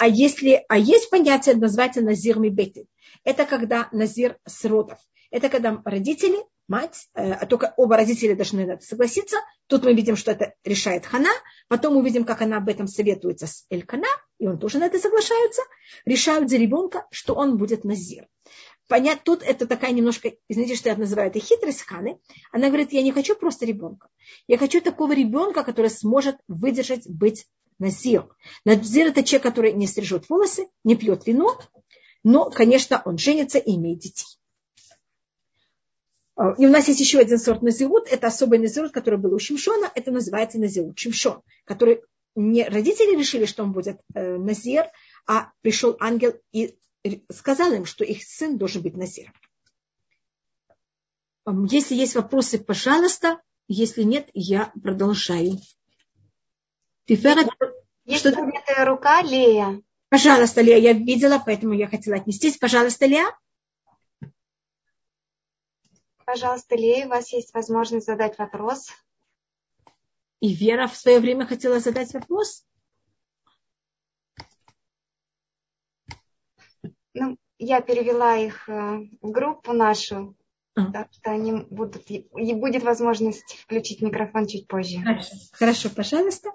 [0.00, 2.86] А, если, а есть понятие, называется назир мибети.
[3.22, 4.98] Это когда назир с родов.
[5.30, 6.38] Это когда родители
[6.68, 9.36] мать, э, а только оба родителя должны согласиться.
[9.66, 11.30] Тут мы видим, что это решает Хана.
[11.68, 14.08] Потом увидим, как она об этом советуется с Элькана,
[14.38, 15.62] и он тоже на это соглашается.
[16.04, 18.26] Решают за ребенка, что он будет назир.
[18.88, 22.20] Понять, тут это такая немножко, извините, что я называю это хитрость Ханы.
[22.52, 24.08] Она говорит, я не хочу просто ребенка.
[24.46, 27.46] Я хочу такого ребенка, который сможет выдержать быть
[27.78, 28.28] назир.
[28.64, 31.58] Назир это человек, который не стрижет волосы, не пьет вино,
[32.22, 34.26] но, конечно, он женится и имеет детей.
[36.36, 38.08] А, и у нас есть еще один сорт назиут.
[38.08, 39.90] Это особый назиут, который был у Шимшона.
[39.94, 42.02] Это называется назиут Шимшон, который
[42.34, 44.84] не родители решили, что он будет э, назир,
[45.26, 46.76] а пришел ангел и
[47.32, 49.32] сказал им, что их сын должен быть назиром.
[51.70, 53.40] Если есть вопросы, пожалуйста.
[53.68, 55.58] Если нет, я продолжаю.
[57.06, 57.48] Тиферет...
[58.04, 59.80] Есть что поднятая рука, Лея.
[60.08, 62.58] Пожалуйста, Лея, я видела, поэтому я хотела отнестись.
[62.58, 63.26] Пожалуйста, Лея.
[66.26, 68.88] Пожалуйста, Лея, у вас есть возможность задать вопрос.
[70.40, 72.66] И Вера в свое время хотела задать вопрос.
[77.14, 80.36] Ну, я перевела их э, в группу нашу,
[80.74, 80.90] а.
[80.90, 84.98] так что они будут, и будет возможность включить микрофон чуть позже.
[84.98, 86.50] Хорошо, Хорошо пожалуйста.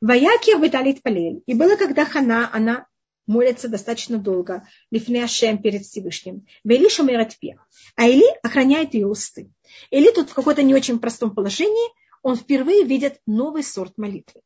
[0.00, 1.44] Ваяки выталит палель.
[1.46, 2.88] И было, когда Хана, она
[3.28, 6.46] молится достаточно долго, лифне Ашем перед Всевышним.
[6.64, 7.56] Вели шумерат пе.
[7.94, 9.52] А Или охраняет ее усты.
[9.90, 11.88] Или тут в каком-то не очень простом положении
[12.22, 14.40] он впервые видит новый сорт молитвы.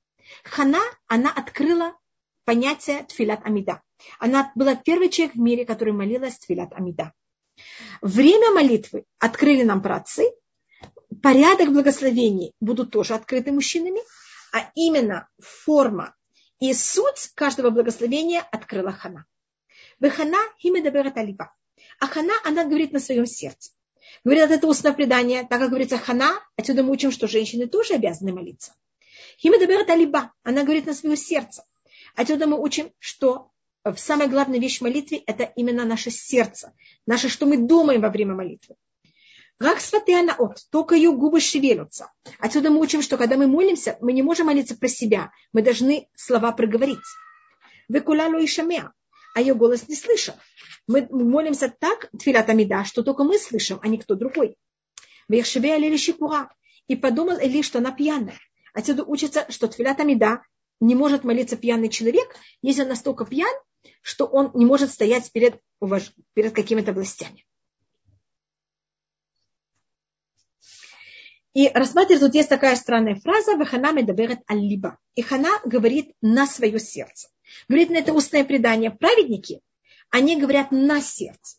[0.44, 1.96] Хана, она открыла
[2.44, 3.80] понятие тфилат амида.
[4.18, 7.12] Она была первый человек в мире, который молилась тфилат амида.
[8.00, 10.24] Время молитвы открыли нам працы,
[11.22, 14.00] порядок благословений будут тоже открыты мужчинами,
[14.52, 16.14] а именно форма
[16.62, 19.26] и суть каждого благословения открыла Хана.
[19.98, 21.52] Вехана химедаберат алиба.
[21.98, 23.72] А Хана, она говорит на своем сердце.
[24.22, 28.32] Говорит, это устное предание, так как говорится Хана, отсюда мы учим, что женщины тоже обязаны
[28.32, 28.74] молиться.
[29.40, 30.32] Химедаберат алиба.
[30.44, 31.64] Она говорит на свое сердце.
[32.14, 33.50] Отсюда мы учим, что
[33.96, 36.72] самая главная вещь в молитве– это именно наше сердце,
[37.06, 38.76] наше, что мы думаем во время молитвы.
[39.62, 42.10] Как сватеана от, только ее губы шевелятся.
[42.40, 46.08] Отсюда мы учим, что когда мы молимся, мы не можем молиться про себя, мы должны
[46.16, 46.98] слова проговорить.
[47.88, 48.92] Выкулялу и шамеа,
[49.36, 50.34] а ее голос не слышал.
[50.88, 54.56] Мы молимся так, тфилат амида, что только мы слышим, а никто другой.
[55.28, 56.52] Вехшеве алили шикура.
[56.88, 58.40] И подумал Эли, что она пьяная.
[58.74, 60.42] Отсюда учится, что тфилат амида
[60.80, 63.54] не может молиться пьяный человек, если он настолько пьян,
[64.00, 65.60] что он не может стоять перед,
[66.34, 67.46] перед какими-то властями.
[71.54, 74.98] И рассматривать, тут есть такая странная фраза, «Вахана медаберет аль-либа».
[75.14, 77.28] И Хана говорит на свое сердце.
[77.68, 78.90] Говорит на это устное предание.
[78.90, 79.60] Праведники,
[80.08, 81.58] они говорят на сердце.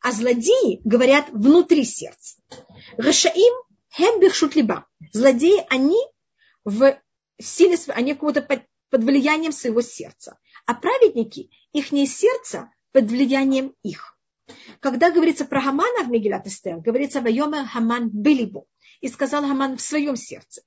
[0.00, 2.36] А злодеи говорят внутри сердца.
[2.96, 3.52] Рашаим
[3.94, 4.20] хем
[4.54, 4.86] либа.
[5.12, 5.98] Злодеи, они
[6.64, 6.98] в
[7.40, 10.38] силе, они какого-то под, под влиянием своего сердца.
[10.66, 14.16] А праведники, их сердце под влиянием их.
[14.80, 18.66] Когда говорится про Хамана в Мегилат Эстер, говорится «Вайомер Хаман Белибу».
[19.02, 20.62] И сказал Хаман в своем сердце.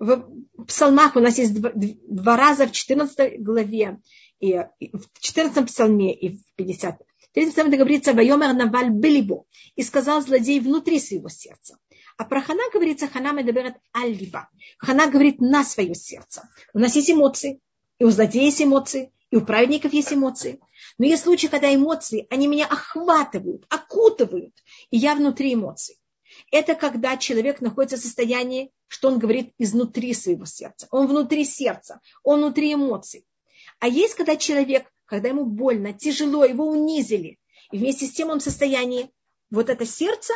[0.00, 0.28] В
[0.66, 4.00] псалмах у нас есть два, два раза в 14 главе,
[4.40, 4.58] и
[4.92, 6.98] в 14 псалме и в 50.
[6.98, 9.46] В 30 псалме говорится «Вайомер Наваль Белибу».
[9.76, 11.78] И сказал злодей внутри своего сердца.
[12.16, 14.48] А про Хана говорится, Хана медаберет аль-либа.
[14.78, 16.48] Хана говорит на свое сердце.
[16.72, 17.60] У нас есть эмоции,
[17.98, 20.60] и у злодея есть эмоции, и у праведников есть эмоции.
[20.96, 24.54] Но есть случаи, когда эмоции, они меня охватывают, окутывают,
[24.90, 25.98] и я внутри эмоций.
[26.50, 30.86] Это когда человек находится в состоянии, что он говорит изнутри своего сердца.
[30.90, 33.26] Он внутри сердца, он внутри эмоций.
[33.80, 37.38] А есть когда человек, когда ему больно, тяжело, его унизили,
[37.70, 39.10] и вместе с тем он в состоянии,
[39.50, 40.32] вот это сердце,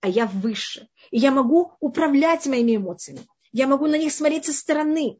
[0.00, 0.88] а я выше.
[1.10, 3.26] И я могу управлять моими эмоциями.
[3.52, 5.18] Я могу на них смотреть со стороны.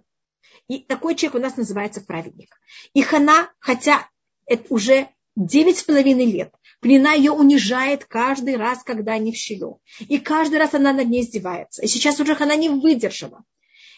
[0.68, 2.54] И такой человек у нас называется праведник.
[2.94, 4.08] И Хана, хотя
[4.46, 9.80] это уже девять с половиной лет, Плена ее унижает каждый раз, когда они в щелю.
[10.00, 11.82] И каждый раз она над ней издевается.
[11.82, 13.44] И сейчас уже она не выдержала.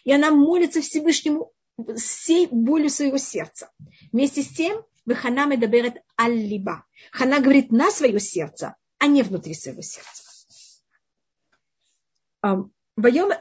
[0.04, 1.50] И она молится Всевышнему
[1.96, 3.70] всей болью своего сердца.
[4.12, 6.84] Вместе с тем, Хана медаберет аль-либа.
[7.10, 10.22] Хана говорит на свое сердце, а не внутри своего сердца.
[12.96, 13.32] Боем,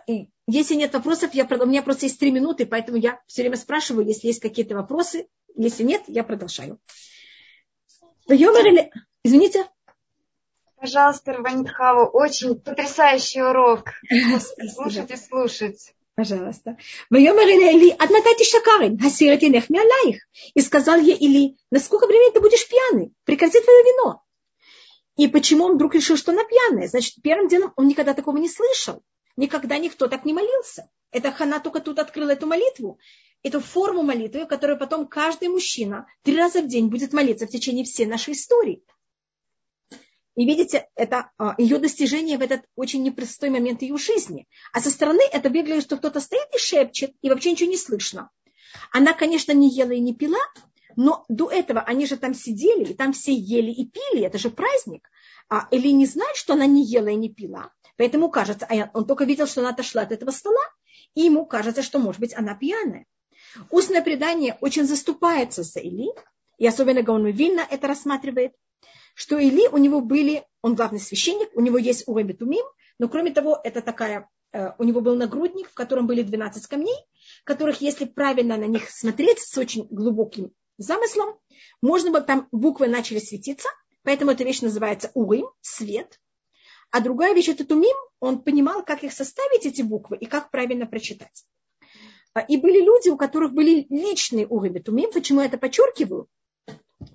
[0.48, 4.08] если нет вопросов, я, у меня просто есть три минуты, поэтому я все время спрашиваю,
[4.08, 5.28] если есть какие-то вопросы.
[5.56, 6.80] Если нет, я продолжаю.
[9.24, 9.66] Извините.
[10.78, 13.90] Пожалуйста, Рабанит Хава, очень потрясающий урок.
[14.74, 15.94] Слушать и слушать.
[16.16, 16.78] Пожалуйста.
[20.54, 23.14] И сказал ей Или, насколько времени ты будешь пьяный?
[23.24, 24.24] Прекрати твое вино.
[25.16, 26.88] И почему он вдруг решил, что она пьяная?
[26.88, 29.04] Значит, первым делом он никогда такого не слышал.
[29.38, 30.90] Никогда никто так не молился.
[31.12, 33.00] Это Хана только тут открыла эту молитву,
[33.44, 37.86] эту форму молитвы, которую потом каждый мужчина три раза в день будет молиться в течение
[37.86, 38.84] всей нашей истории.
[40.36, 44.48] И видите, это а, ее достижение в этот очень непростой момент ее жизни.
[44.72, 48.32] А со стороны это выглядит, что кто-то стоит и шепчет, и вообще ничего не слышно.
[48.92, 50.40] Она, конечно, не ела и не пила,
[50.96, 54.50] но до этого они же там сидели, и там все ели и пили, это же
[54.50, 55.08] праздник.
[55.50, 57.72] А Эли не знает, что она не ела и не пила.
[57.98, 60.64] Поэтому кажется, а он только видел, что она отошла от этого стола,
[61.14, 63.06] и ему кажется, что, может быть, она пьяная.
[63.70, 66.10] Устное предание очень заступается за Или,
[66.58, 68.54] и особенно Гаон Вильна это рассматривает,
[69.16, 72.66] что Или у него были, он главный священник, у него есть Тумим,
[73.00, 76.96] но кроме того, это такая, э, у него был нагрудник, в котором были 12 камней,
[77.44, 81.38] которых, если правильно на них смотреть с очень глубоким замыслом,
[81.82, 83.70] можно было, там буквы начали светиться,
[84.04, 86.20] поэтому эта вещь называется Урим, свет.
[86.92, 90.86] А другая вещь это Тумим, он понимал, как их составить, эти буквы, и как правильно
[90.86, 91.46] прочитать.
[92.34, 95.12] А, и были люди, у которых были личные Урим и Тумим.
[95.12, 96.28] Почему я это подчеркиваю?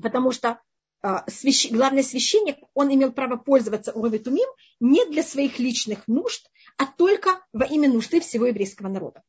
[0.02, 0.60] Потому что
[1.00, 1.70] а, свящ...
[1.70, 4.48] главный священник, он имел право пользоваться и Тумим
[4.80, 9.22] не для своих личных нужд, а только во имя нужды всего еврейского народа.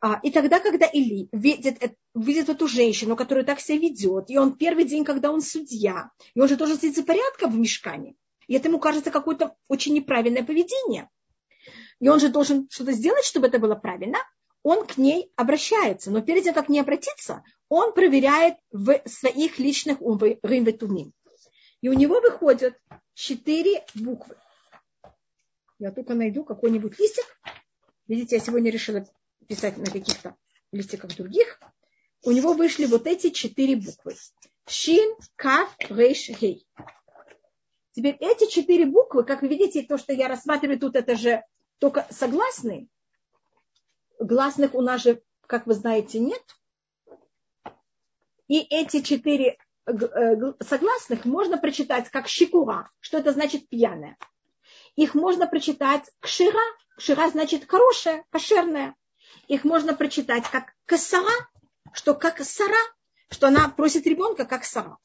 [0.00, 1.78] А, и тогда, когда Или видит,
[2.14, 6.40] видит эту женщину, которая так себя ведет, и он первый день, когда он судья, и
[6.40, 8.14] он же должен следить за порядком в мешкане,
[8.46, 11.08] и это ему кажется какое-то очень неправильное поведение.
[12.00, 14.18] И он же должен что-то сделать, чтобы это было правильно.
[14.62, 16.10] Он к ней обращается.
[16.10, 19.98] Но перед тем, как не обратиться, он проверяет в своих личных
[20.42, 21.12] рынветумим.
[21.80, 22.78] И у него выходят
[23.14, 24.36] четыре буквы.
[25.78, 27.24] Я только найду какой-нибудь листик.
[28.06, 29.06] Видите, я сегодня решила
[29.46, 30.36] писать на каких-то
[30.72, 31.58] листиках других,
[32.22, 34.14] у него вышли вот эти четыре буквы.
[34.66, 36.66] Шин, Каф, Рейш, Гей.
[37.92, 41.42] Теперь эти четыре буквы, как вы видите, то, что я рассматриваю тут, это же
[41.78, 42.88] только согласные.
[44.20, 46.42] Гласных у нас же, как вы знаете, нет.
[48.46, 49.92] И эти четыре э,
[50.60, 54.16] согласных можно прочитать как щекура, что это значит пьяная.
[54.94, 56.60] Их можно прочитать кшира,
[56.96, 58.94] кшира значит хорошая, кошерная
[59.50, 61.48] их можно прочитать как косара,
[61.92, 62.78] что как сара,
[63.30, 64.96] что она просит ребенка как сара.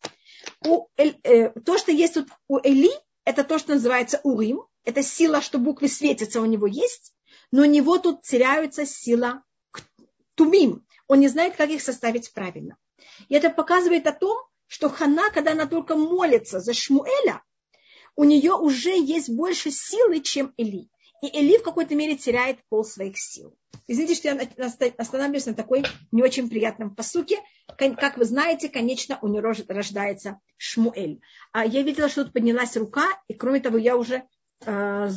[0.64, 2.92] У, э, то, что есть тут у Эли,
[3.24, 4.64] это то, что называется урим.
[4.84, 7.15] Это сила, что буквы светятся, у него есть.
[7.52, 9.44] Но у него тут теряется сила
[10.36, 10.86] тумим.
[11.08, 12.78] Он не знает, как их составить правильно.
[13.30, 14.38] И это показывает о том,
[14.68, 17.44] что Хана, когда она только молится за Шмуэля,
[18.16, 20.90] у нее уже есть больше силы, чем Эли.
[21.22, 23.56] И Эли в какой-то мере теряет пол своих сил.
[23.88, 27.40] Извините, что я останавливаюсь на такой не очень приятном посуке.
[27.78, 31.22] Как вы знаете, конечно, у него рождается Шмуэль.
[31.52, 34.24] А я видела, что тут поднялась рука, и кроме того, я уже
[34.66, 35.10] э,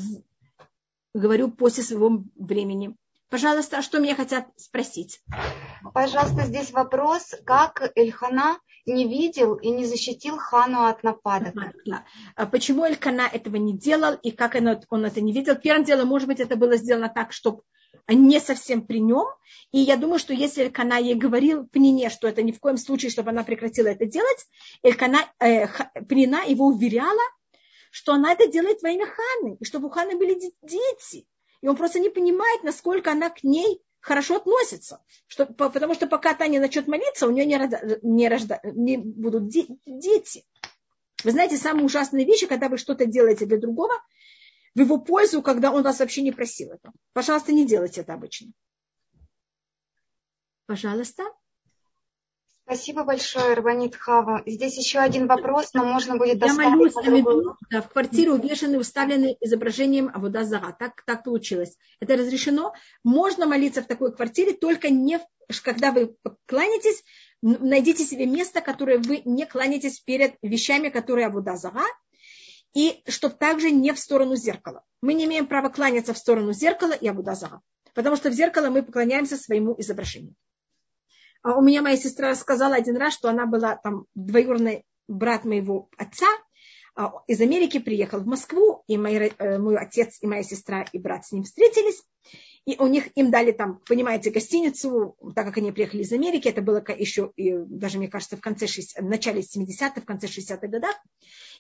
[1.18, 2.96] говорю после своего времени
[3.30, 5.20] Пожалуйста, а что меня хотят спросить?
[5.92, 11.54] Пожалуйста, здесь вопрос, как Эльхана не видел и не защитил Хану от нападок.
[11.84, 12.04] Да.
[12.36, 15.56] А почему Элькана этого не делал и как он, он это не видел?
[15.56, 17.60] Первым делом, может быть, это было сделано так, чтобы
[18.08, 19.26] не совсем при нем.
[19.72, 23.10] И я думаю, что если Элькана ей говорил Пнине, что это ни в коем случае,
[23.10, 24.46] чтобы она прекратила это делать,
[24.82, 25.66] Элькана, э,
[26.08, 27.20] Пнина его уверяла,
[27.91, 31.26] что она это делает во имя Ханы, и чтобы у Ханы были дети.
[31.61, 35.03] И он просто не понимает, насколько она к ней хорошо относится.
[35.26, 37.59] Что, потому что пока Таня начнет молиться, у нее не,
[38.03, 40.45] не, рожда, не будут де, дети.
[41.24, 43.95] Вы знаете, самые ужасные вещи, когда вы что-то делаете для другого,
[44.74, 46.93] в его пользу, когда он вас вообще не просил это.
[47.12, 48.53] Пожалуйста, не делайте это обычно.
[50.66, 51.24] Пожалуйста.
[52.68, 54.42] Спасибо большое, Рабанит Хава.
[54.44, 56.68] Здесь еще один вопрос, но можно будет доставить.
[56.68, 60.76] Я молюсь, я веду, да, в квартире увешаны, уставлены изображением Авуда Зара.
[60.78, 61.78] Так, так получилось.
[61.98, 62.74] Это разрешено.
[63.02, 65.18] Можно молиться в такой квартире, только не
[65.62, 66.14] когда вы
[66.44, 67.02] кланяетесь,
[67.40, 71.86] найдите себе место, которое вы не кланяетесь перед вещами, которые Авуда Зара,
[72.74, 74.84] и чтобы также не в сторону зеркала.
[75.00, 77.62] Мы не имеем права кланяться в сторону зеркала и Авуда Зара,
[77.94, 80.34] потому что в зеркало мы поклоняемся своему изображению.
[81.43, 85.89] А у меня моя сестра рассказала один раз, что она была там двоюродный брат моего
[85.97, 86.26] отца,
[86.95, 90.99] а, из Америки приехал в Москву, и мой, э, мой отец и моя сестра и
[90.99, 92.03] брат с ним встретились.
[92.64, 96.61] И у них им дали там, понимаете, гостиницу, так как они приехали из Америки, это
[96.61, 100.66] было еще, и даже, мне кажется, в конце 60, в начале 70-х, в конце 60-х
[100.66, 100.97] годах.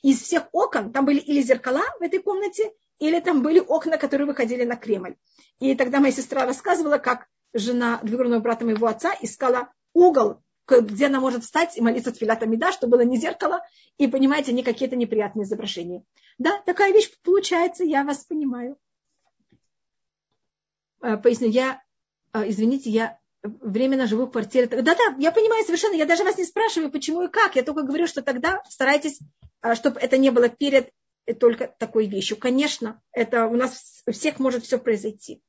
[0.02, 4.26] Из всех окон, там были или зеркала в этой комнате, или там были окна, которые
[4.26, 5.14] выходили на Кремль.
[5.60, 11.20] И тогда моя сестра рассказывала, как жена двоюродного брата моего отца искала угол, где она
[11.20, 13.62] может встать и молиться Тфилат Амида, чтобы было не зеркало,
[13.96, 16.04] и, понимаете, не какие-то неприятные изображения.
[16.38, 18.76] Да, такая вещь получается, я вас понимаю.
[21.00, 21.82] А, поясню, я,
[22.32, 24.66] а, извините, я временно живу в квартире.
[24.66, 27.56] Да-да, я понимаю совершенно, я даже вас не спрашиваю, почему и как.
[27.56, 29.18] Я только говорю, что тогда старайтесь,
[29.60, 30.92] а, чтобы это не было перед
[31.40, 32.36] только такой вещью.
[32.36, 35.42] Конечно, это у нас у всех может все произойти.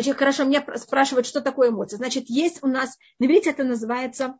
[0.00, 1.98] Значит, хорошо, меня спрашивают, что такое эмоция.
[1.98, 4.38] Значит, есть у нас, на иврите это называется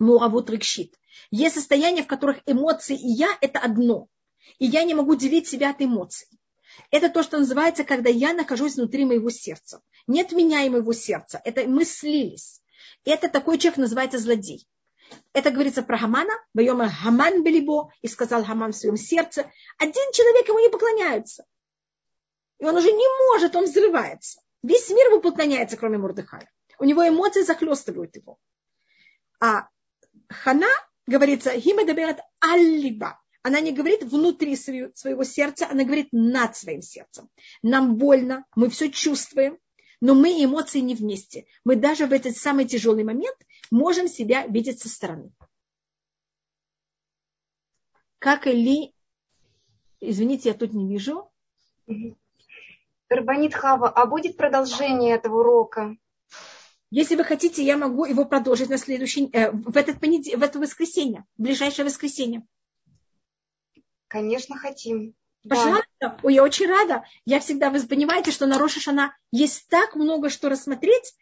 [0.00, 0.96] муавут рикшит.
[1.30, 4.08] Есть состояния, в которых эмоции и я– это одно.
[4.58, 6.26] И я не могу делить себя от эмоций.
[6.90, 9.80] Это то, что называется, когда я нахожусь внутри моего сердца.
[10.08, 11.40] Нет меня и моего сердца.
[11.44, 12.60] Это мы слились.
[13.04, 14.66] Это такой человек называется злодей.
[15.32, 19.48] Это говорится про Хамана, Байома Хаман Белибо, и сказал Хаман в своем сердце.
[19.78, 21.44] Один человек ему не поклоняется.
[22.58, 24.41] И он уже не может, он взрывается.
[24.62, 26.50] Весь мир ему поклоняется, кроме Мурдыхая.
[26.78, 28.38] У него эмоции захлестывают его.
[29.40, 29.68] А
[30.28, 30.68] Хана,
[31.06, 33.20] говорится, химедаберат аллиба.
[33.42, 37.28] Она не говорит внутри своего сердца, она говорит над своим сердцем.
[37.62, 39.58] Нам больно, мы все чувствуем,
[40.00, 41.46] но мы эмоции не вместе.
[41.64, 43.36] Мы даже в этот самый тяжелый момент
[43.70, 45.32] можем себя видеть со стороны.
[48.20, 48.94] Как Эли,
[49.98, 51.28] извините, я тут не вижу.
[53.14, 55.96] Рабанит Хава, а будет продолжение этого урока?
[56.90, 60.38] Если вы хотите, я могу его продолжить на следующий, э, в, этот понедел...
[60.38, 62.46] в это воскресенье, в ближайшее воскресенье.
[64.08, 65.14] Конечно, хотим.
[65.48, 65.86] Пожалуйста.
[66.00, 66.18] Да.
[66.22, 67.04] Ой, я очень рада.
[67.24, 71.14] Я всегда, вы понимаете, что на Рошашана есть так много что рассмотреть.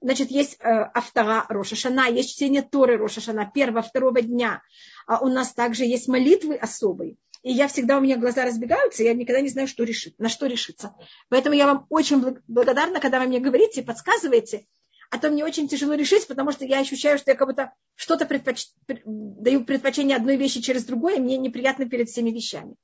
[0.00, 4.62] Значит, есть э, автора Рошашана, есть чтение Торы Рошашана первого, второго дня.
[5.06, 7.16] А у нас также есть молитвы особые.
[7.44, 10.46] И я всегда, у меня глаза разбегаются, я никогда не знаю, что решить, на что
[10.46, 10.94] решиться.
[11.28, 14.66] Поэтому я вам очень благодарна, когда вы мне говорите, подсказываете,
[15.10, 18.24] а то мне очень тяжело решить, потому что я ощущаю, что я как будто что-то
[18.24, 18.68] предпоч...
[18.88, 22.76] даю предпочтение одной вещи через другое, и мне неприятно перед всеми вещами.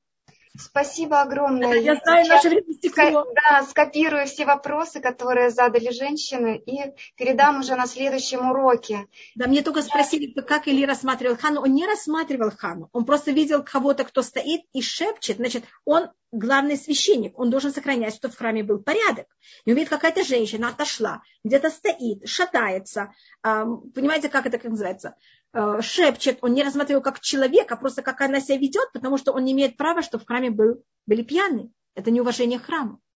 [0.58, 1.74] Спасибо огромное.
[1.74, 3.24] Я знаю, наше время стекло.
[3.34, 9.06] Да, скопирую все вопросы, которые задали женщины, и передам уже на следующем уроке.
[9.34, 11.62] Да, мне только спросили, как Или рассматривал Хану.
[11.62, 12.88] Он не рассматривал Хану.
[12.92, 15.36] Он просто видел кого-то, кто стоит и шепчет.
[15.36, 17.38] Значит, он главный священник.
[17.38, 19.26] Он должен сохранять, что в храме был порядок.
[19.64, 23.12] И увидит, какая-то женщина отошла, где-то стоит, шатается.
[23.42, 25.14] Понимаете, как это как называется?
[25.52, 29.32] Э, шепчет, он не рассматривал как человека, а просто как она себя ведет, потому что
[29.32, 31.70] он не имеет права, что в храме был, были пьяные.
[31.94, 33.00] Это неуважение к храму.